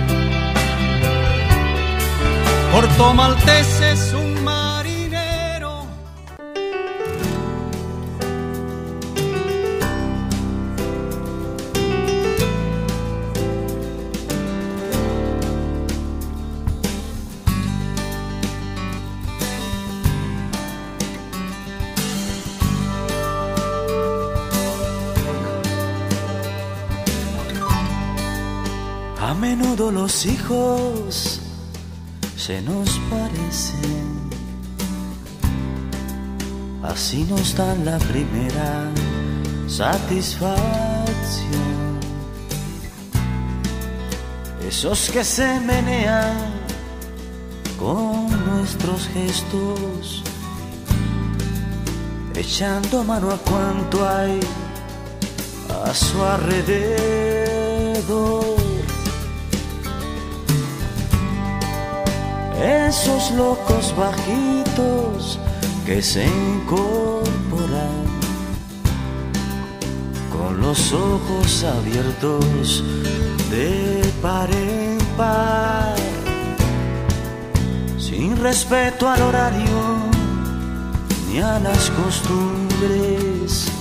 [32.51, 34.07] Se nos parecen.
[36.83, 38.89] Así nos dan la primera
[39.67, 40.59] satisfacción.
[44.67, 46.35] esos que se menean
[47.79, 50.23] con nuestros gestos,
[52.35, 54.39] echando mano a cuanto hay
[55.85, 57.41] a su alrededor.
[62.61, 65.39] Esos locos bajitos
[65.83, 68.05] que se incorporan
[70.31, 72.83] con los ojos abiertos
[73.49, 75.95] de par en par,
[77.97, 80.11] sin respeto al horario
[81.31, 83.71] ni a las costumbres,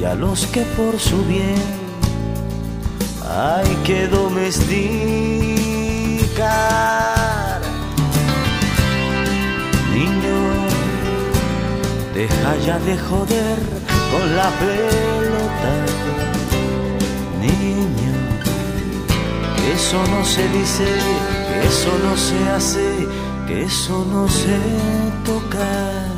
[0.00, 1.62] y a los que por su bien
[3.28, 5.59] hay que domesticar.
[9.92, 10.38] Niño,
[12.14, 13.58] deja ya de joder
[14.10, 16.00] con la pelota
[17.40, 18.14] niño.
[19.74, 20.86] Eso no se dice,
[21.48, 23.08] que eso no se hace,
[23.46, 24.58] que eso no se
[25.24, 26.09] toca.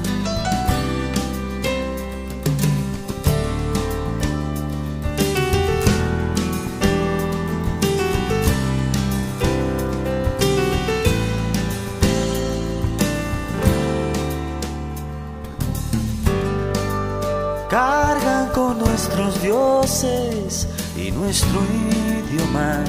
[20.97, 22.83] Y nuestro idioma,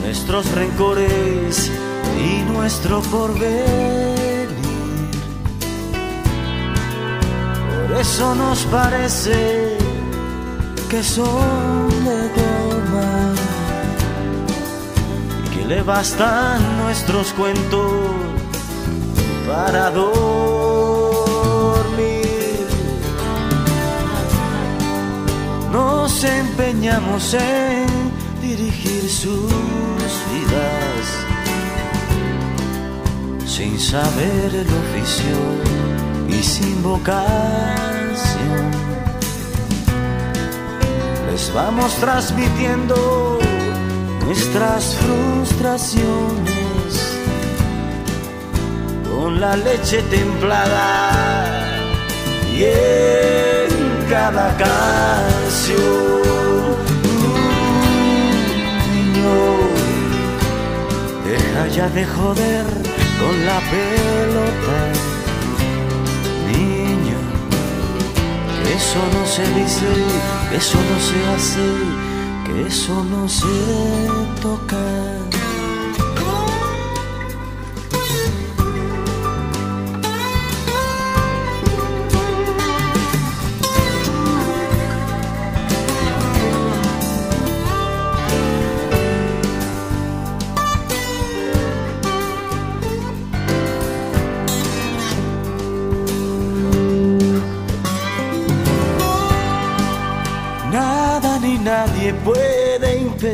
[0.00, 1.70] nuestros rencores
[2.18, 4.48] y nuestro porvenir.
[7.88, 9.76] Por eso nos parece
[10.88, 13.34] que son de goma
[15.44, 17.92] y que le bastan nuestros cuentos
[19.46, 20.55] para dormir.
[25.76, 27.86] Nos empeñamos en
[28.40, 31.04] dirigir sus vidas
[33.46, 35.38] sin saber el oficio
[36.28, 38.64] y sin vocación.
[41.30, 43.38] Les vamos transmitiendo
[44.24, 46.92] nuestras frustraciones
[49.10, 51.10] con la leche templada
[52.54, 53.45] y en
[54.16, 56.06] cada canción.
[58.92, 59.34] Niño,
[61.28, 62.66] deja ya de joder
[63.20, 64.78] con la pelota.
[66.50, 67.20] Niño,
[68.78, 69.90] eso no se dice,
[70.60, 71.66] eso no se hace,
[72.46, 73.56] que eso no se
[74.40, 74.84] toca.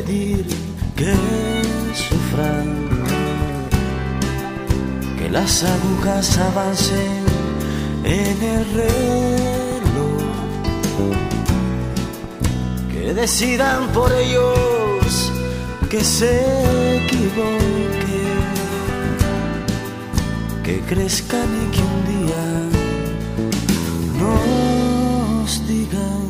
[0.05, 1.15] Que
[1.93, 2.89] sufran,
[5.17, 7.23] que las agujas avancen
[8.03, 10.23] en el reloj,
[12.91, 15.31] que decidan por ellos
[15.89, 16.41] que se
[16.97, 18.43] equivoquen,
[20.63, 22.43] que crezcan y que un día
[24.19, 26.23] nos digan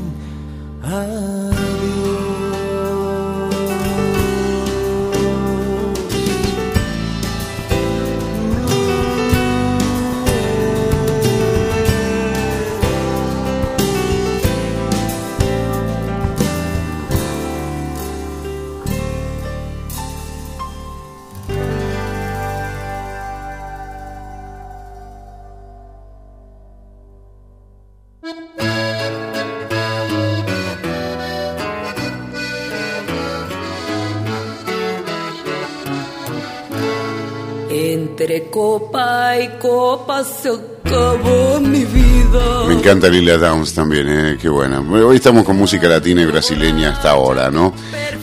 [42.68, 44.38] Me encanta Lilia Downs también, ¿eh?
[44.42, 44.80] qué buena.
[44.80, 47.74] Hoy estamos con música latina y brasileña hasta ahora, ¿no?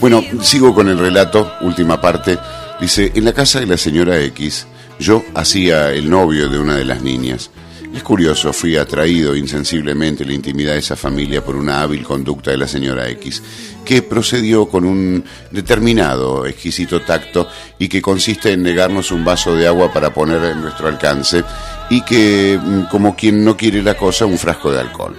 [0.01, 2.39] Bueno, sigo con el relato, última parte.
[2.81, 4.67] Dice, en la casa de la señora X,
[4.99, 7.51] yo hacía el novio de una de las niñas.
[7.95, 12.57] Es curioso, fui atraído insensiblemente la intimidad de esa familia por una hábil conducta de
[12.57, 13.43] la señora X,
[13.85, 19.67] que procedió con un determinado, exquisito tacto y que consiste en negarnos un vaso de
[19.67, 21.43] agua para poner en nuestro alcance
[21.91, 25.17] y que, mm, como quien no quiere la cosa, un frasco de alcohol.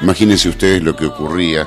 [0.00, 1.66] Imagínense ustedes lo que ocurría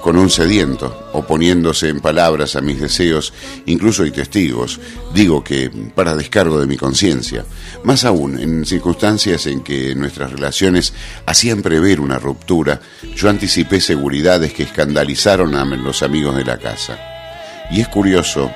[0.00, 3.32] con un sediento, oponiéndose en palabras a mis deseos,
[3.66, 4.80] incluso hay testigos,
[5.14, 7.44] digo que para descargo de mi conciencia,
[7.84, 10.92] más aún en circunstancias en que nuestras relaciones
[11.26, 12.80] hacían prever una ruptura,
[13.14, 16.98] yo anticipé seguridades que escandalizaron a los amigos de la casa.
[17.70, 18.50] Y es curioso,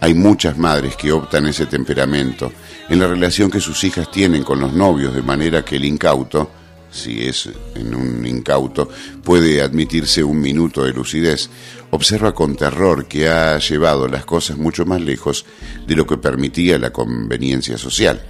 [0.00, 2.52] hay muchas madres que optan ese temperamento
[2.88, 6.50] en la relación que sus hijas tienen con los novios, de manera que el incauto,
[6.96, 8.88] si es en un incauto,
[9.22, 11.48] puede admitirse un minuto de lucidez,
[11.90, 15.44] observa con terror que ha llevado las cosas mucho más lejos
[15.86, 18.20] de lo que permitía la conveniencia social.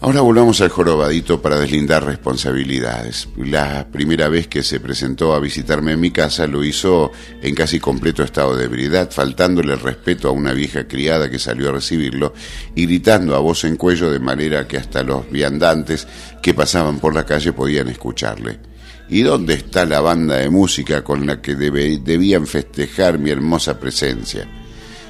[0.00, 3.28] Ahora volvamos al jorobadito para deslindar responsabilidades.
[3.36, 7.10] La primera vez que se presentó a visitarme en mi casa lo hizo
[7.42, 11.72] en casi completo estado de ebriedad, faltándole respeto a una vieja criada que salió a
[11.72, 12.32] recibirlo
[12.76, 16.06] y gritando a voz en cuello de manera que hasta los viandantes
[16.40, 18.60] que pasaban por la calle podían escucharle.
[19.08, 24.48] ¿Y dónde está la banda de música con la que debían festejar mi hermosa presencia?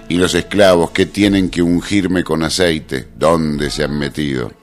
[0.08, 3.08] ¿Y los esclavos que tienen que ungirme con aceite?
[3.18, 4.57] ¿Dónde se han metido?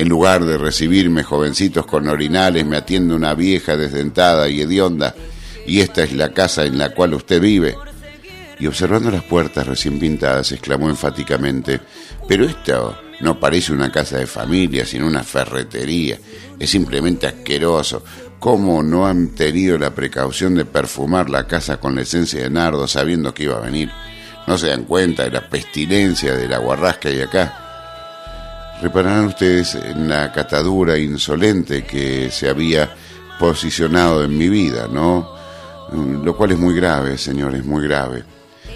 [0.00, 5.14] En lugar de recibirme jovencitos con orinales, me atiende una vieja desdentada y hedionda,
[5.66, 7.76] y esta es la casa en la cual usted vive.
[8.58, 11.82] Y observando las puertas recién pintadas, exclamó enfáticamente,
[12.26, 16.18] pero esto no parece una casa de familia, sino una ferretería.
[16.58, 18.02] Es simplemente asqueroso.
[18.38, 22.88] ¿Cómo no han tenido la precaución de perfumar la casa con la esencia de nardo
[22.88, 23.90] sabiendo que iba a venir?
[24.46, 27.69] ¿No se dan cuenta de la pestilencia de la guarrasca hay acá?
[28.82, 32.90] Repararán ustedes en la catadura insolente que se había
[33.38, 35.34] posicionado en mi vida, ¿no?
[35.92, 38.24] Lo cual es muy grave, señores, muy grave.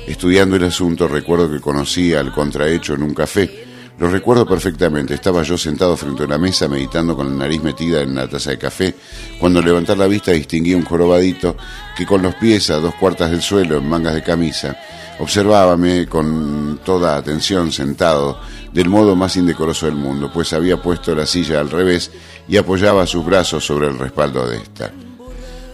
[0.06, 3.64] Estudiando el asunto recuerdo que conocí al contrahecho en un café.
[3.98, 5.14] Lo recuerdo perfectamente.
[5.14, 8.50] Estaba yo sentado frente a una mesa meditando con la nariz metida en la taza
[8.50, 8.94] de café.
[9.40, 11.56] Cuando al levantar la vista distinguí un jorobadito
[11.96, 14.76] que con los pies a dos cuartas del suelo en mangas de camisa
[15.18, 18.38] observábame con toda atención sentado
[18.74, 22.10] del modo más indecoroso del mundo, pues había puesto la silla al revés
[22.48, 24.92] y apoyaba sus brazos sobre el respaldo de esta.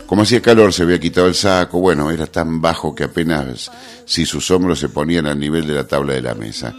[0.06, 3.70] Como hacía calor, se había quitado el saco, bueno, era tan bajo que apenas
[4.04, 6.74] si sus hombros se ponían al nivel de la tabla de la mesa.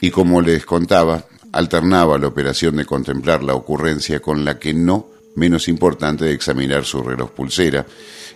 [0.00, 5.08] Y como les contaba, alternaba la operación de contemplar la ocurrencia con la que no
[5.34, 7.84] menos importante de examinar su reloj pulsera,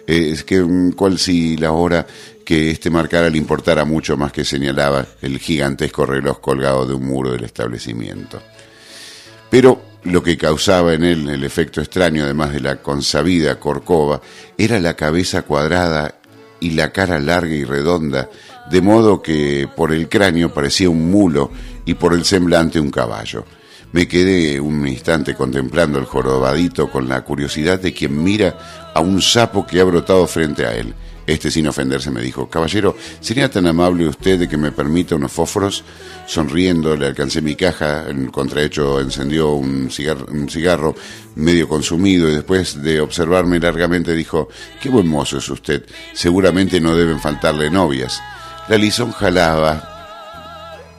[0.06, 2.06] eh, es que mm, cual si la hora
[2.50, 7.06] que este marcara le importara mucho más que señalaba el gigantesco reloj colgado de un
[7.06, 8.42] muro del establecimiento.
[9.48, 14.20] Pero lo que causaba en él el efecto extraño, además de la consabida corcova,
[14.58, 16.16] era la cabeza cuadrada
[16.58, 18.28] y la cara larga y redonda,
[18.68, 21.52] de modo que por el cráneo parecía un mulo
[21.84, 23.44] y por el semblante un caballo.
[23.92, 29.22] Me quedé un instante contemplando el jorobadito con la curiosidad de quien mira a un
[29.22, 30.96] sapo que ha brotado frente a él.
[31.30, 35.30] Este, sin ofenderse, me dijo, caballero, ¿sería tan amable usted de que me permita unos
[35.30, 35.84] fósforos?
[36.26, 40.96] Sonriendo, le alcancé mi caja, el contrahecho encendió un cigarro,
[41.36, 44.48] medio consumido y después de observarme largamente dijo,
[44.82, 48.20] qué buen mozo es usted, seguramente no deben faltarle novias.
[48.68, 49.89] La lisón jalaba,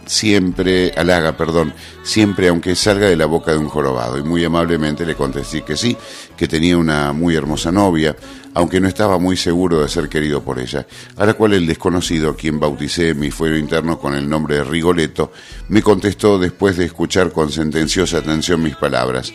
[0.06, 1.74] siempre, halaga, perdón,
[2.04, 4.18] siempre aunque salga de la boca de un jorobado.
[4.18, 5.96] Y muy amablemente le contesté que sí,
[6.36, 8.16] que tenía una muy hermosa novia,
[8.54, 10.86] aunque no estaba muy seguro de ser querido por ella,
[11.18, 15.32] a la cual el desconocido, quien bauticé mi fuero interno con el nombre de Rigoletto,
[15.70, 19.34] me contestó después de escuchar con sentenciosa atención mis palabras.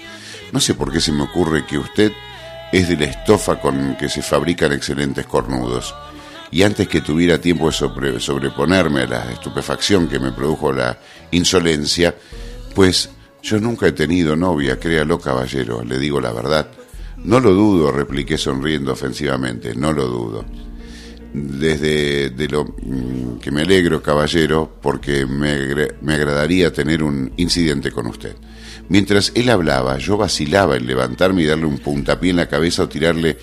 [0.53, 2.13] No sé por qué se me ocurre que usted
[2.73, 5.95] es de la estofa con que se fabrican excelentes cornudos
[6.51, 10.99] y antes que tuviera tiempo de sobreponerme a la estupefacción que me produjo la
[11.31, 12.15] insolencia,
[12.75, 13.11] pues
[13.43, 16.69] yo nunca he tenido novia, créalo caballero, le digo la verdad.
[17.25, 20.45] No lo dudo, repliqué sonriendo ofensivamente, no lo dudo.
[21.33, 27.91] Desde de lo mm, que me alegro, caballero, porque me, me agradaría tener un incidente
[27.91, 28.37] con usted.
[28.89, 32.89] Mientras él hablaba, yo vacilaba en levantarme y darle un puntapié en la cabeza o
[32.89, 33.37] tirarle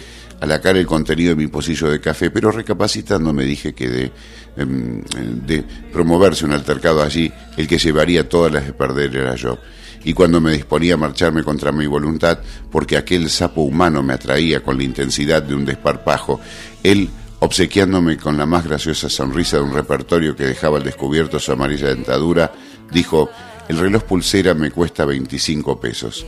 [0.44, 3.88] a la cara el contenido de mi pocillo de café, pero recapacitando me dije que
[3.88, 4.12] de,
[4.58, 5.02] em,
[5.48, 5.64] de
[5.94, 9.58] promoverse un altercado allí, el que llevaría todas las de perder era yo.
[10.04, 12.40] Y cuando me disponía a marcharme contra mi voluntad,
[12.70, 16.42] porque aquel sapo humano me atraía con la intensidad de un desparpajo,
[16.84, 21.54] él, obsequiándome con la más graciosa sonrisa de un repertorio que dejaba al descubierto su
[21.54, 22.52] amarilla dentadura,
[22.92, 23.30] dijo,
[23.70, 26.26] el reloj pulsera me cuesta 25 pesos.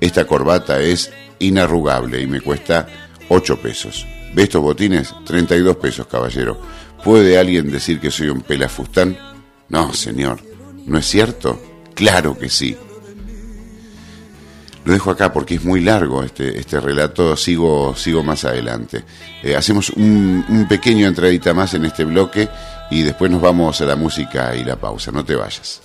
[0.00, 4.06] Esta corbata es inarrugable y me cuesta Ocho pesos.
[4.34, 5.14] ¿Ve estos botines?
[5.24, 6.60] 32 pesos, caballero.
[7.04, 9.16] ¿Puede alguien decir que soy un pelafustán?
[9.68, 10.40] No, señor.
[10.86, 11.60] ¿No es cierto?
[11.94, 12.76] Claro que sí.
[14.84, 19.04] Lo dejo acá porque es muy largo este, este relato, sigo, sigo más adelante.
[19.42, 22.48] Eh, hacemos un, pequeño entradita más en este bloque
[22.90, 25.12] y después nos vamos a la música y la pausa.
[25.12, 25.82] No te vayas.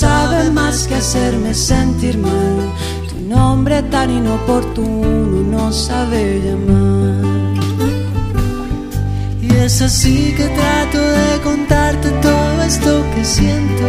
[0.00, 2.56] Sabe más que hacerme sentir mal.
[3.08, 7.24] Tu nombre tan inoportuno no sabe llamar.
[9.40, 13.86] Y es así que trato de contarte todo esto que siento.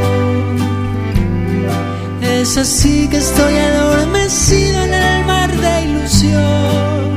[2.22, 7.08] Es así que estoy adormecido en el mar de ilusión.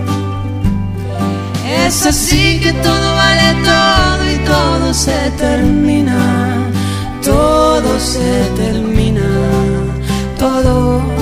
[1.87, 6.70] Es así que todo vale todo y todo se termina.
[7.41, 9.29] Todo se termina.
[10.39, 11.20] Todo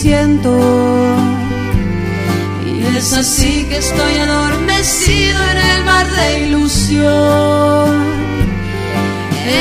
[0.00, 0.52] siento.
[2.64, 7.90] Y es así que estoy adormecido en el mar de ilusión.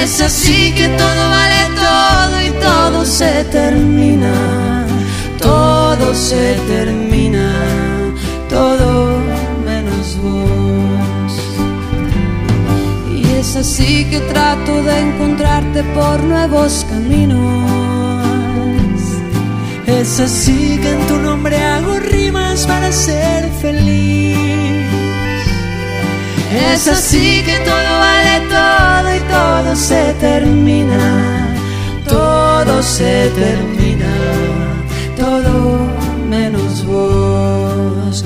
[0.01, 4.87] Es así que todo vale todo y todo se termina.
[5.39, 7.47] Todo se termina.
[8.49, 9.19] Todo
[9.65, 11.33] menos vos.
[13.13, 17.78] Y es así que trato de encontrarte por nuevos caminos.
[19.99, 24.37] Es así que en tu nombre hago rimas para ser feliz.
[26.71, 31.49] Es así que todo vale todo y todo se termina.
[32.07, 34.13] Todo se termina.
[35.17, 35.51] Todo
[36.29, 38.23] menos vos.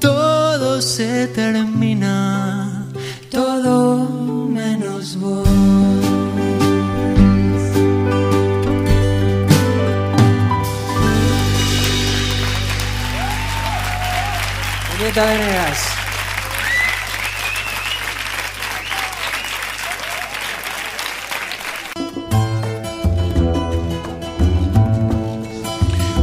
[0.00, 2.84] Todo se termina.
[3.30, 4.01] Todo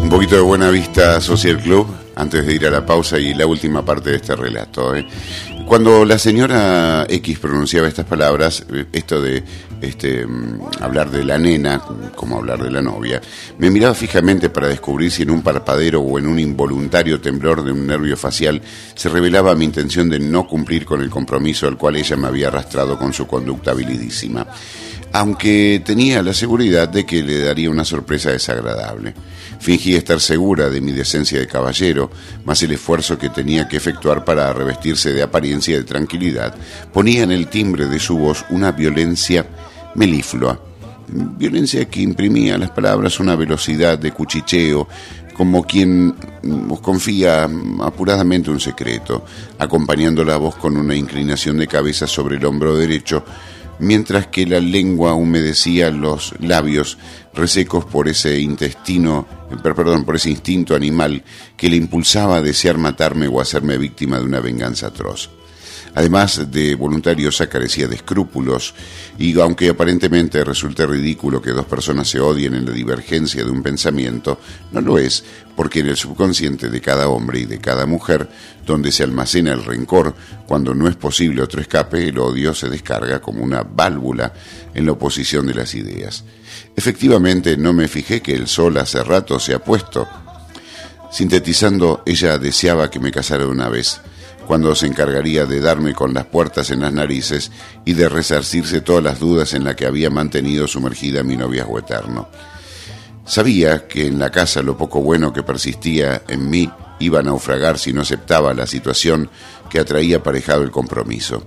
[0.01, 3.45] Un poquito de buena vista Social Club antes de ir a la pausa y la
[3.45, 4.95] última parte de este relato.
[4.95, 5.05] ¿eh?
[5.69, 9.43] Cuando la señora X pronunciaba estas palabras, eh, esto de
[9.79, 11.79] este, mm, hablar de la nena,
[12.15, 13.21] como hablar de la novia,
[13.59, 17.71] me miraba fijamente para descubrir si en un parpadero o en un involuntario temblor de
[17.71, 18.63] un nervio facial
[18.95, 22.47] se revelaba mi intención de no cumplir con el compromiso al cual ella me había
[22.47, 24.47] arrastrado con su conducta habilidísima
[25.11, 29.13] aunque tenía la seguridad de que le daría una sorpresa desagradable.
[29.59, 32.09] Fingí estar segura de mi decencia de caballero,
[32.45, 36.55] más el esfuerzo que tenía que efectuar para revestirse de apariencia de tranquilidad
[36.93, 39.45] ponía en el timbre de su voz una violencia
[39.95, 40.59] meliflua,
[41.07, 44.87] violencia que imprimía a las palabras una velocidad de cuchicheo,
[45.33, 47.49] como quien mm, confía
[47.81, 49.23] apuradamente un secreto,
[49.57, 53.23] acompañando la voz con una inclinación de cabeza sobre el hombro derecho,
[53.79, 56.97] mientras que la lengua humedecía los labios
[57.33, 61.23] resecos por ese intestino, eh, per- perdón, por ese instinto animal
[61.57, 65.29] que le impulsaba a desear matarme o hacerme víctima de una venganza atroz.
[65.95, 68.73] Además de voluntariosa, carecía de escrúpulos
[69.17, 73.63] y aunque aparentemente resulte ridículo que dos personas se odien en la divergencia de un
[73.63, 74.39] pensamiento,
[74.71, 75.23] no lo es,
[75.55, 78.29] porque en el subconsciente de cada hombre y de cada mujer,
[78.65, 80.15] donde se almacena el rencor,
[80.47, 84.31] cuando no es posible otro escape, el odio se descarga como una válvula
[84.73, 86.23] en la oposición de las ideas.
[86.75, 90.07] Efectivamente, no me fijé que el sol hace rato se ha puesto.
[91.11, 93.99] Sintetizando, ella deseaba que me casara una vez
[94.49, 97.51] cuando se encargaría de darme con las puertas en las narices
[97.85, 102.27] y de resarcirse todas las dudas en las que había mantenido sumergida mi noviazgo eterno.
[103.25, 107.77] Sabía que en la casa lo poco bueno que persistía en mí iba a naufragar
[107.77, 109.29] si no aceptaba la situación
[109.69, 111.43] que atraía aparejado el compromiso.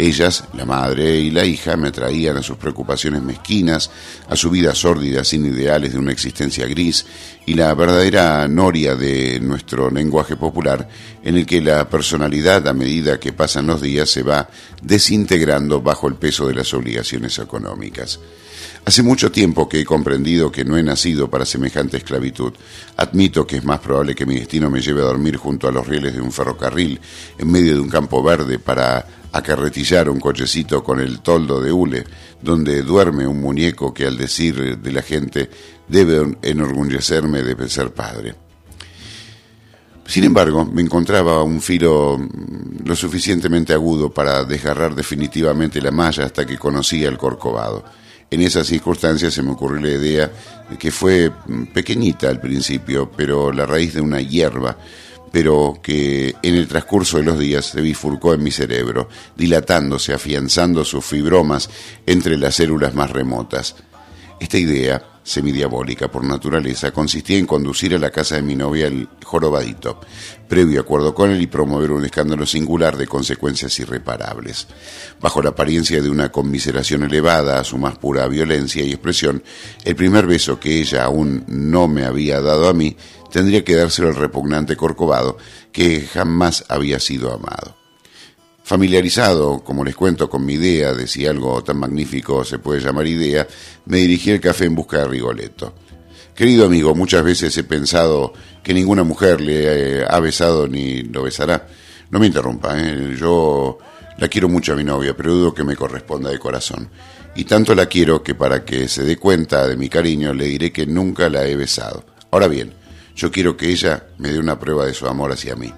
[0.00, 3.90] Ellas, la madre y la hija, me traían a sus preocupaciones mezquinas,
[4.30, 7.04] a su vida sórdida sin ideales de una existencia gris
[7.44, 10.88] y la verdadera noria de nuestro lenguaje popular,
[11.22, 14.48] en el que la personalidad a medida que pasan los días se va
[14.80, 18.18] desintegrando bajo el peso de las obligaciones económicas.
[18.86, 22.54] Hace mucho tiempo que he comprendido que no he nacido para semejante esclavitud.
[22.96, 25.86] Admito que es más probable que mi destino me lleve a dormir junto a los
[25.86, 26.98] rieles de un ferrocarril,
[27.36, 32.04] en medio de un campo verde, para acarretillar un cochecito con el toldo de hule,
[32.40, 35.50] donde duerme un muñeco que al decir de la gente
[35.88, 38.34] debe enorgullecerme de ser padre.
[40.10, 46.24] Sin embargo, me encontraba un filo mm, lo suficientemente agudo para desgarrar definitivamente la malla
[46.24, 47.84] hasta que conocía el corcovado.
[48.28, 50.32] En esas circunstancias se me ocurrió la idea
[50.80, 54.76] que fue mm, pequeñita al principio, pero la raíz de una hierba
[55.32, 60.84] pero que en el transcurso de los días se bifurcó en mi cerebro, dilatándose, afianzando
[60.84, 61.70] sus fibromas
[62.06, 63.76] entre las células más remotas.
[64.40, 69.08] Esta idea, semidiabólica por naturaleza, consistía en conducir a la casa de mi novia el
[69.24, 70.00] jorobadito,
[70.48, 74.66] previo acuerdo con él y promover un escándalo singular de consecuencias irreparables.
[75.20, 79.42] Bajo la apariencia de una conmiseración elevada a su más pura violencia y expresión,
[79.84, 82.96] el primer beso que ella aún no me había dado a mí
[83.30, 85.38] tendría que dárselo el repugnante Corcovado,
[85.72, 87.79] que jamás había sido amado.
[88.70, 93.04] Familiarizado, como les cuento, con mi idea de si algo tan magnífico se puede llamar
[93.04, 93.44] idea,
[93.86, 95.74] me dirigí al café en busca de Rigoletto.
[96.36, 101.24] Querido amigo, muchas veces he pensado que ninguna mujer le eh, ha besado ni lo
[101.24, 101.66] besará.
[102.10, 103.16] No me interrumpa, ¿eh?
[103.18, 103.76] yo
[104.18, 106.88] la quiero mucho a mi novia, pero dudo que me corresponda de corazón.
[107.34, 110.70] Y tanto la quiero que para que se dé cuenta de mi cariño le diré
[110.70, 112.04] que nunca la he besado.
[112.30, 112.72] Ahora bien,
[113.16, 115.72] yo quiero que ella me dé una prueba de su amor hacia mí.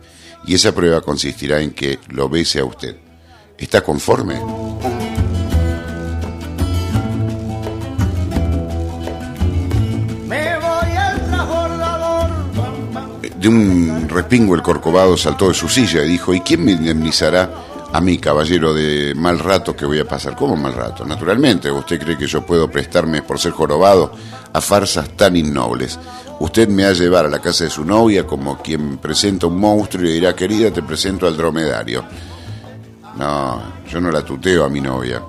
[0.46, 2.96] Y esa prueba consistirá en que lo bese a usted.
[3.58, 4.40] ¿Está conforme?
[13.38, 17.50] De un respingo el corcovado saltó de su silla y dijo, ¿y quién me indemnizará
[17.92, 20.34] a mí, caballero, de mal rato que voy a pasar?
[20.34, 21.04] ¿Cómo mal rato?
[21.04, 24.12] Naturalmente, ¿usted cree que yo puedo prestarme por ser jorobado
[24.52, 25.98] a farsas tan innobles?
[26.40, 29.58] Usted me ha a llevar a la casa de su novia como quien presenta un
[29.58, 32.02] monstruo y dirá, querida, te presento al dromedario.
[33.18, 35.22] No, yo no la tuteo a mi novia.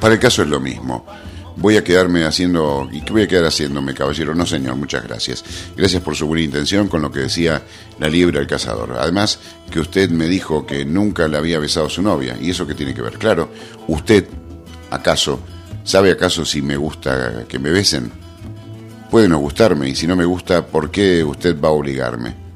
[0.00, 1.06] Para el caso es lo mismo.
[1.60, 2.88] Voy a quedarme haciendo...
[2.92, 4.32] ¿Y qué voy a quedar haciéndome, caballero?
[4.32, 5.44] No, señor, muchas gracias.
[5.76, 7.62] Gracias por su buena intención con lo que decía
[7.98, 8.96] la liebre al cazador.
[8.96, 12.36] Además, que usted me dijo que nunca le había besado su novia.
[12.40, 13.18] ¿Y eso qué tiene que ver?
[13.18, 13.50] Claro,
[13.88, 14.28] usted,
[14.90, 15.40] ¿acaso,
[15.82, 18.12] sabe acaso si me gusta que me besen?
[19.10, 22.47] Puede no gustarme, y si no me gusta, ¿por qué usted va a obligarme?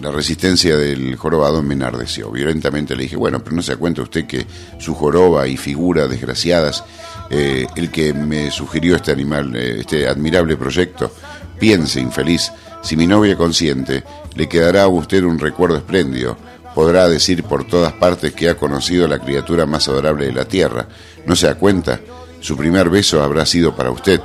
[0.00, 2.30] La resistencia del jorobado me enardeció.
[2.30, 4.46] Violentamente le dije, bueno, pero no se da cuenta usted que
[4.78, 6.84] su joroba y figura desgraciadas,
[7.30, 11.10] eh, el que me sugirió este animal, eh, este admirable proyecto,
[11.58, 16.36] piense, infeliz, si mi novia consiente, le quedará a usted un recuerdo espléndido.
[16.74, 20.44] Podrá decir por todas partes que ha conocido a la criatura más adorable de la
[20.44, 20.86] tierra.
[21.24, 22.00] ¿No se da cuenta?
[22.40, 24.20] Su primer beso habrá sido para usted.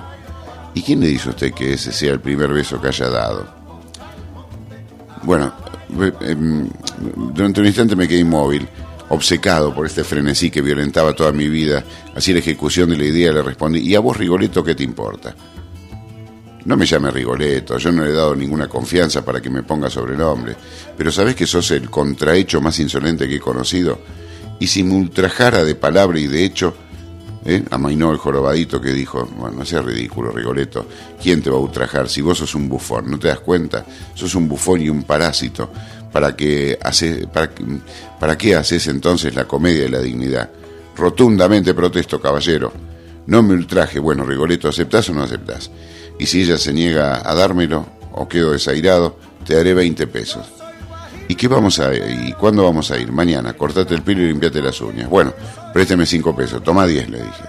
[0.74, 3.61] ¿Y quién le dice a usted que ese sea el primer beso que haya dado?
[5.24, 5.54] Bueno,
[6.22, 6.68] em,
[7.34, 8.68] durante un instante me quedé inmóvil,
[9.10, 11.84] obcecado por este frenesí que violentaba toda mi vida.
[12.16, 15.36] Así la ejecución de la idea le respondí, ¿y a vos, Rigoletto, qué te importa?
[16.64, 19.90] No me llame Rigoletto, yo no le he dado ninguna confianza para que me ponga
[19.90, 20.56] sobrenombre,
[20.96, 24.00] pero ¿sabés que sos el contrahecho más insolente que he conocido?
[24.60, 26.76] Y si me ultrajara de palabra y de hecho,
[27.44, 27.64] ¿Eh?
[27.72, 30.86] Amainó el jorobadito que dijo, bueno, no seas ridículo, Rigoletto,
[31.22, 33.10] ¿quién te va a ultrajar si vos sos un bufón?
[33.10, 33.84] ¿No te das cuenta?
[34.14, 35.72] Sos un bufón y un parásito.
[36.12, 36.78] ¿Para qué,
[38.20, 40.50] ¿Para qué haces entonces la comedia de la dignidad?
[40.96, 42.72] Rotundamente protesto, caballero.
[43.26, 43.98] No me ultraje.
[44.00, 45.72] Bueno, Rigoletto, ¿aceptás o no aceptás?
[46.20, 50.61] Y si ella se niega a dármelo o quedo desairado, te daré 20 pesos.
[51.32, 53.10] ¿Y qué vamos a ¿Y cuándo vamos a ir?
[53.10, 55.10] Mañana, cortate el pelo y limpiate las uñas.
[55.10, 55.34] Bueno,
[55.72, 57.44] présteme cinco pesos, toma diez, le dije.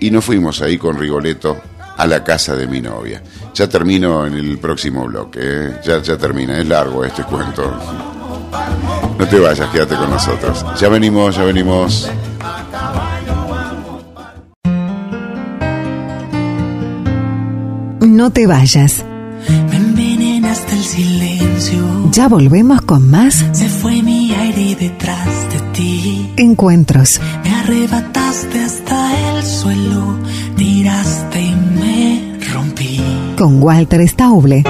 [0.00, 1.60] Y nos fuimos ahí con Rigoletto
[1.98, 3.22] a la casa de mi novia.
[3.52, 5.80] Ya termino en el próximo bloque, ¿eh?
[5.84, 7.78] ya, ya termina, es largo este cuento.
[9.18, 10.64] No te vayas, quédate con nosotros.
[10.80, 12.10] Ya venimos, ya venimos.
[18.00, 19.04] No te vayas.
[20.50, 22.10] Envenenaste el silencio.
[22.10, 26.28] Ya volvemos con más Se fue mi aire detrás de ti.
[26.38, 27.20] encuentros.
[27.44, 30.18] Me arrebataste hasta el suelo.
[30.56, 33.00] Tiraste y me rompí.
[33.38, 34.64] Con Walter Stauble.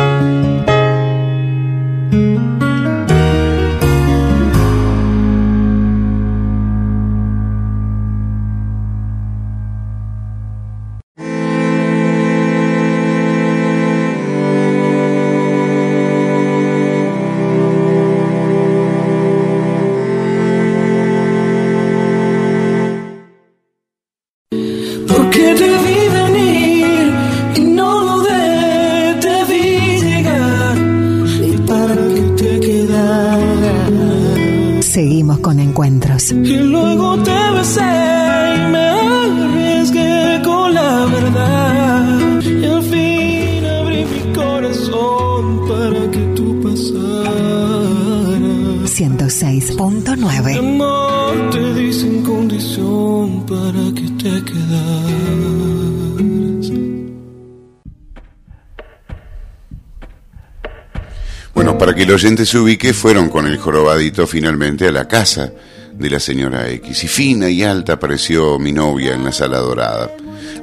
[62.11, 65.53] El oyente se ubique, fueron con el jorobadito finalmente a la casa
[65.93, 67.05] de la señora X.
[67.05, 70.11] Y fina y alta apareció mi novia en la sala dorada.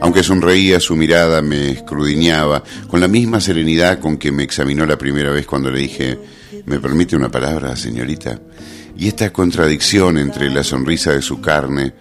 [0.02, 4.98] Aunque sonreía, su mirada me escrudiñaba con la misma serenidad con que me examinó la
[4.98, 6.20] primera vez cuando le dije,
[6.66, 8.41] ¿me permite una palabra, señorita?
[8.98, 11.93] Y esta contradicción entre la sonrisa de su carne,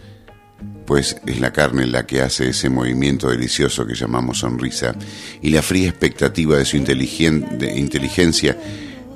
[0.84, 4.96] pues es la carne la que hace ese movimiento delicioso que llamamos sonrisa,
[5.40, 8.58] y la fría expectativa de su inteligencia,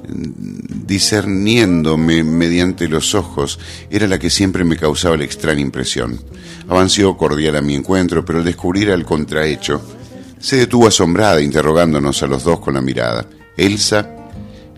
[0.06, 3.58] discerniéndome mediante los ojos,
[3.90, 6.20] era la que siempre me causaba la extraña impresión.
[6.68, 9.82] Avanció cordial a mi encuentro, pero al descubrir al contrahecho,
[10.38, 13.26] se detuvo asombrada, interrogándonos a los dos con la mirada.
[13.56, 14.08] Elsa,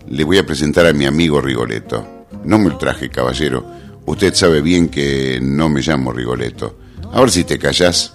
[0.09, 2.25] le voy a presentar a mi amigo Rigoletto.
[2.43, 3.65] No me traje, caballero.
[4.05, 6.77] Usted sabe bien que no me llamo Rigoletto.
[7.13, 8.13] A ver si te callás.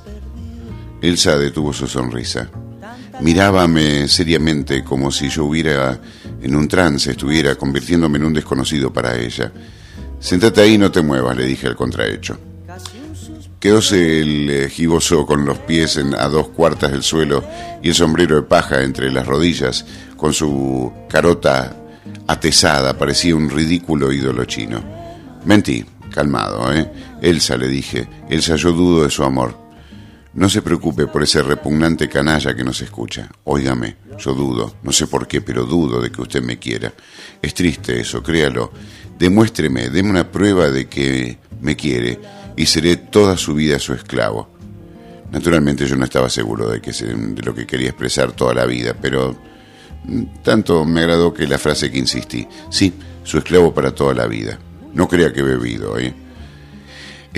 [1.00, 2.50] Elsa detuvo su sonrisa.
[3.20, 6.00] Mirábame seriamente como si yo hubiera
[6.40, 9.52] en un trance, estuviera convirtiéndome en un desconocido para ella.
[10.20, 12.38] Sentate ahí no te muevas, le dije al contrahecho.
[13.58, 17.42] Quedóse el eh, giboso con los pies en, a dos cuartas del suelo
[17.82, 19.84] y el sombrero de paja entre las rodillas,
[20.16, 21.76] con su carota
[22.28, 24.80] atesada, parecía un ridículo ídolo chino.
[25.44, 26.88] Mentí, calmado, ¿eh?
[27.20, 29.67] Elsa, le dije, Elsa, yo dudo de su amor.
[30.34, 33.30] No se preocupe por ese repugnante canalla que nos escucha.
[33.44, 36.92] Óigame, yo dudo, no sé por qué, pero dudo de que usted me quiera.
[37.40, 38.70] Es triste eso, créalo.
[39.18, 42.20] Demuéstreme, deme una prueba de que me quiere
[42.56, 44.48] y seré toda su vida su esclavo.
[45.32, 48.94] Naturalmente yo no estaba seguro de, que de lo que quería expresar toda la vida,
[49.00, 49.36] pero
[50.04, 52.46] mm, tanto me agradó que la frase que insistí.
[52.70, 52.92] Sí,
[53.24, 54.58] su esclavo para toda la vida.
[54.92, 56.14] No crea que he bebido, ¿eh?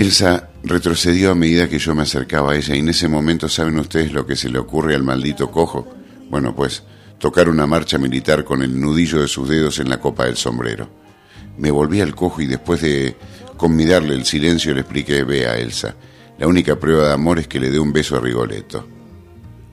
[0.01, 3.77] Elsa retrocedió a medida que yo me acercaba a ella y en ese momento saben
[3.77, 5.87] ustedes lo que se le ocurre al maldito cojo.
[6.27, 6.81] Bueno, pues
[7.19, 10.89] tocar una marcha militar con el nudillo de sus dedos en la copa del sombrero.
[11.59, 13.15] Me volví al cojo y después de
[13.57, 15.93] convidarle el silencio le expliqué, vea Elsa,
[16.39, 18.87] la única prueba de amor es que le dé un beso a Rigoletto.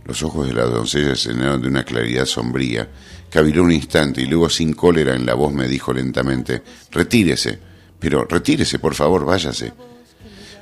[0.04, 2.86] Los ojos de la doncella se llenaron de una claridad sombría.
[3.30, 7.58] Caviló un instante y luego sin cólera en la voz me dijo lentamente, retírese,
[7.98, 9.72] pero retírese, por favor, váyase.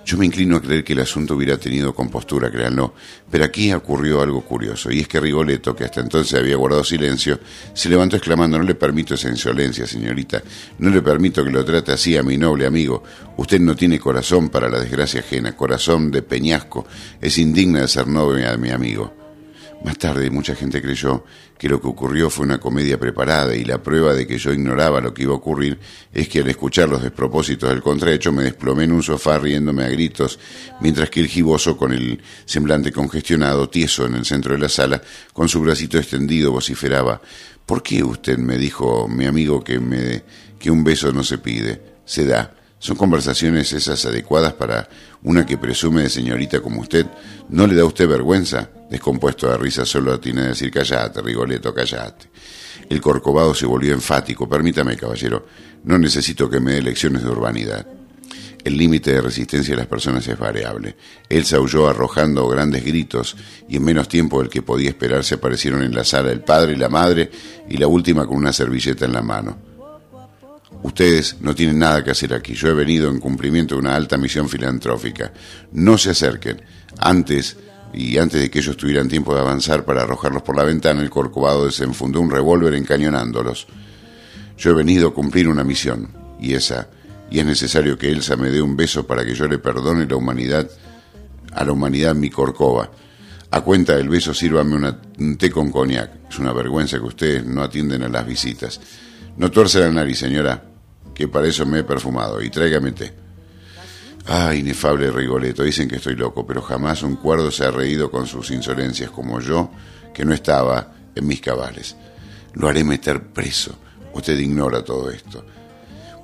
[0.06, 2.94] Yo me inclino a creer que el asunto hubiera tenido compostura, créanlo,
[3.28, 7.40] pero aquí ocurrió algo curioso, y es que Rigoletto, que hasta entonces había guardado silencio,
[7.74, 10.44] se levantó exclamando, no le permito esa insolencia, señorita,
[10.78, 13.02] no le permito que lo trate así a mi noble amigo.
[13.36, 16.86] Usted no tiene corazón para la desgracia ajena, corazón de peñasco,
[17.20, 19.25] es indigna de ser novia de mi amigo.
[19.86, 21.24] Más tarde mucha gente creyó
[21.56, 25.00] que lo que ocurrió fue una comedia preparada y la prueba de que yo ignoraba
[25.00, 25.78] lo que iba a ocurrir
[26.12, 29.88] es que al escuchar los despropósitos del contrahecho me desplomé en un sofá riéndome a
[29.88, 30.40] gritos,
[30.80, 35.00] mientras que el giboso con el semblante congestionado, tieso en el centro de la sala,
[35.32, 37.20] con su bracito extendido vociferaba
[37.64, 40.24] ¿Por qué usted me dijo, mi amigo, que me
[40.58, 42.55] que un beso no se pide, se da?
[42.78, 44.88] ¿Son conversaciones esas adecuadas para
[45.22, 47.06] una que presume de señorita como usted?
[47.48, 48.70] ¿No le da usted vergüenza?
[48.90, 52.28] Descompuesto de risa, solo atiné a decir callate, Rigoletto, callate.
[52.88, 54.48] El corcovado se volvió enfático.
[54.48, 55.46] Permítame, caballero,
[55.84, 57.86] no necesito que me dé lecciones de urbanidad.
[58.62, 60.96] El límite de resistencia de las personas es variable.
[61.44, 63.36] Se aulló arrojando grandes gritos
[63.68, 66.76] y en menos tiempo del que podía esperarse aparecieron en la sala el padre y
[66.76, 67.30] la madre
[67.68, 69.75] y la última con una servilleta en la mano.
[70.82, 72.54] Ustedes no tienen nada que hacer aquí.
[72.54, 75.32] Yo he venido en cumplimiento de una alta misión filantrófica.
[75.72, 76.62] No se acerquen.
[76.98, 77.56] Antes
[77.92, 81.10] y antes de que ellos tuvieran tiempo de avanzar para arrojarlos por la ventana, el
[81.10, 83.66] corcovado desenfundó un revólver encañonándolos.
[84.58, 86.08] Yo he venido a cumplir una misión,
[86.40, 86.88] y esa
[87.30, 90.16] y es necesario que Elsa me dé un beso para que yo le perdone la
[90.16, 90.70] humanidad,
[91.52, 92.90] a la humanidad mi corcova.
[93.50, 96.28] A cuenta del beso, sírvame una, un té con coñac.
[96.30, 98.80] Es una vergüenza que ustedes no atienden a las visitas.
[99.36, 100.62] No tuerce la nariz, señora,
[101.14, 102.40] que para eso me he perfumado.
[102.42, 103.12] Y tráigame té.
[104.28, 108.26] Ah, inefable Rigoletto, dicen que estoy loco, pero jamás un cuerdo se ha reído con
[108.26, 109.70] sus insolencias como yo,
[110.12, 111.96] que no estaba en mis cabales.
[112.54, 113.78] Lo haré meter preso.
[114.12, 115.44] Usted ignora todo esto.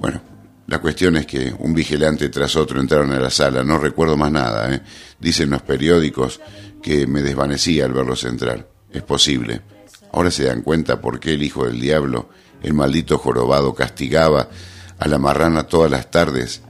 [0.00, 0.20] Bueno,
[0.66, 4.32] la cuestión es que un vigilante tras otro entraron a la sala, no recuerdo más
[4.32, 4.80] nada, ¿eh?
[5.20, 6.40] dicen los periódicos
[6.82, 8.68] que me desvanecía al verlos entrar.
[8.90, 9.60] Es posible.
[10.12, 12.30] Ahora se dan cuenta por qué el hijo del diablo,
[12.62, 14.48] el maldito jorobado, castigaba
[14.98, 16.62] a la marrana todas las tardes,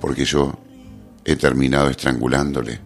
[0.00, 0.54] porque yo
[1.24, 2.80] he terminado estrangulándole.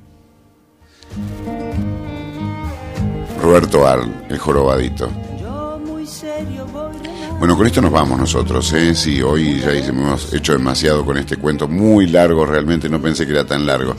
[3.40, 5.10] Roberto Arl, el jorobadito.
[7.39, 8.94] Bueno, con esto nos vamos nosotros, ¿eh?
[8.94, 13.32] Sí, hoy ya hemos hecho demasiado con este cuento, muy largo realmente, no pensé que
[13.32, 13.97] era tan largo,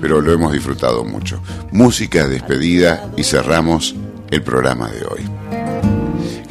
[0.00, 1.40] pero lo hemos disfrutado mucho.
[1.72, 3.94] Música, despedida y cerramos
[4.30, 5.35] el programa de hoy.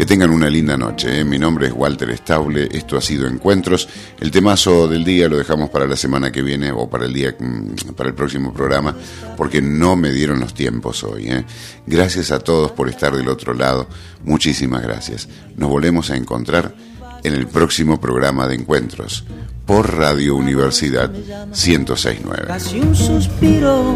[0.05, 1.19] Tengan una linda noche.
[1.19, 1.25] ¿eh?
[1.25, 2.69] Mi nombre es Walter Stauble.
[2.71, 3.89] Esto ha sido Encuentros.
[4.19, 7.35] El temazo del día lo dejamos para la semana que viene o para el día
[7.37, 8.95] mm, para el próximo programa
[9.35, 11.27] porque no me dieron los tiempos hoy.
[11.27, 11.43] ¿eh?
[11.87, 13.87] Gracias a todos por estar del otro lado.
[14.23, 15.27] Muchísimas gracias.
[15.57, 16.75] Nos volvemos a encontrar
[17.23, 19.25] en el próximo programa de Encuentros
[19.65, 22.43] por Radio Universidad 1069.
[22.47, 23.95] Casi un suspiro,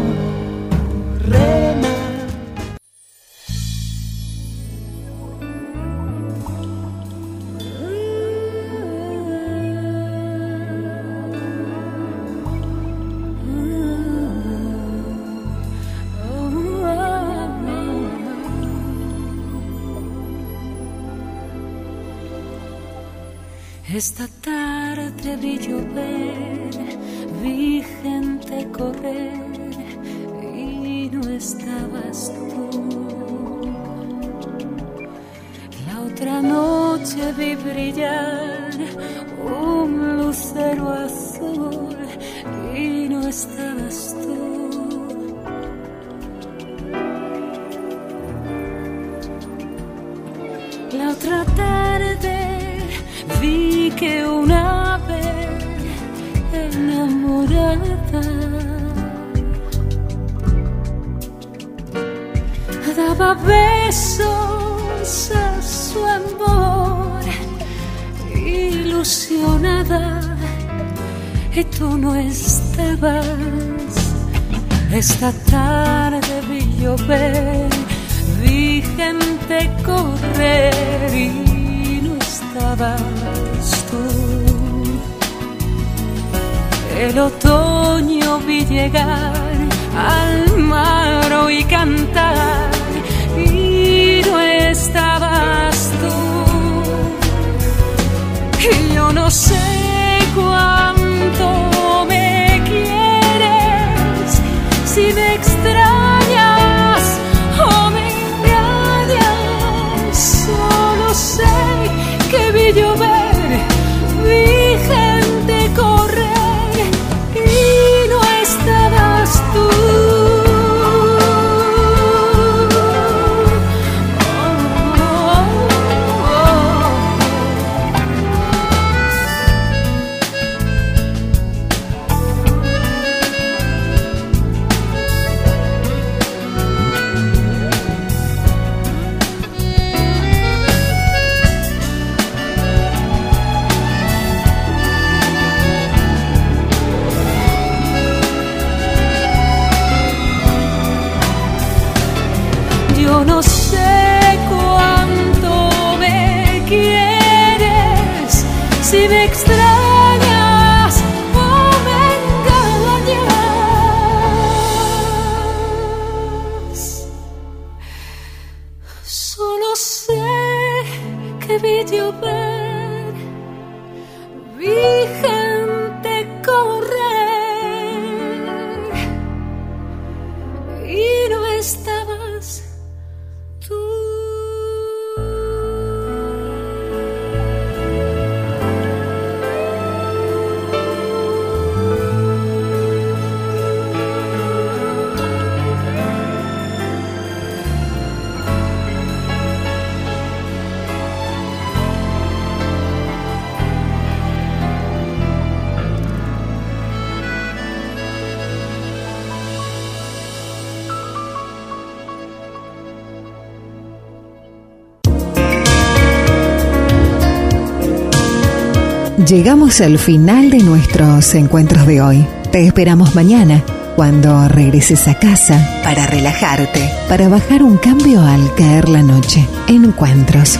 [219.30, 222.26] Llegamos al final de nuestros encuentros de hoy.
[222.50, 223.62] Te esperamos mañana
[223.94, 229.46] cuando regreses a casa para relajarte, para bajar un cambio al caer la noche.
[229.68, 230.58] Encuentros.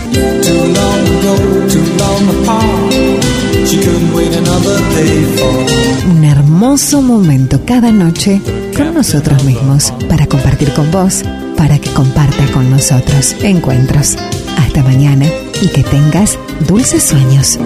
[6.09, 8.41] Un hermoso momento cada noche
[8.77, 11.23] con nosotros mismos para compartir con vos,
[11.57, 13.35] para que compartas con nosotros.
[13.43, 14.15] Encuentros.
[14.55, 15.25] Hasta mañana
[15.61, 16.39] y que tengas
[16.69, 17.59] dulces sueños.